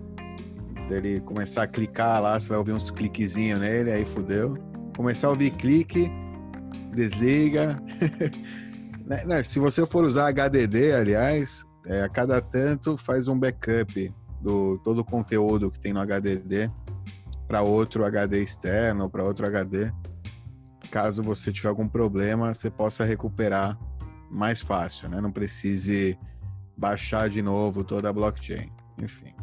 Dele 0.87 1.19
começar 1.19 1.63
a 1.63 1.67
clicar 1.67 2.21
lá, 2.21 2.39
você 2.39 2.47
vai 2.47 2.57
ouvir 2.57 2.71
uns 2.71 2.89
cliquezinhos 2.89 3.59
nele, 3.59 3.91
aí 3.91 4.05
fudeu. 4.05 4.57
Começar 4.95 5.27
a 5.27 5.31
ouvir 5.31 5.51
clique, 5.51 6.09
desliga. 6.95 7.77
Né, 9.07 9.23
né, 9.23 9.41
se 9.41 9.57
você 9.57 9.85
for 9.85 10.03
usar 10.03 10.27
HDD, 10.27 10.91
aliás, 10.91 11.63
é, 11.85 12.01
a 12.01 12.09
cada 12.09 12.41
tanto 12.41 12.97
faz 12.97 13.29
um 13.29 13.39
backup 13.39 14.13
do 14.41 14.77
todo 14.79 14.99
o 14.99 15.05
conteúdo 15.05 15.71
que 15.71 15.79
tem 15.79 15.93
no 15.93 16.01
HDD 16.01 16.69
para 17.47 17.61
outro 17.61 18.03
HD 18.03 18.43
externo, 18.43 19.09
para 19.09 19.23
outro 19.23 19.47
HD. 19.47 19.93
Caso 20.91 21.23
você 21.23 21.53
tiver 21.53 21.69
algum 21.69 21.87
problema, 21.87 22.53
você 22.53 22.69
possa 22.69 23.05
recuperar 23.05 23.79
mais 24.29 24.61
fácil, 24.61 25.07
né? 25.07 25.21
Não 25.21 25.31
precise 25.31 26.19
baixar 26.77 27.29
de 27.29 27.41
novo 27.41 27.83
toda 27.83 28.09
a 28.09 28.13
blockchain. 28.13 28.71
Enfim. 28.97 29.33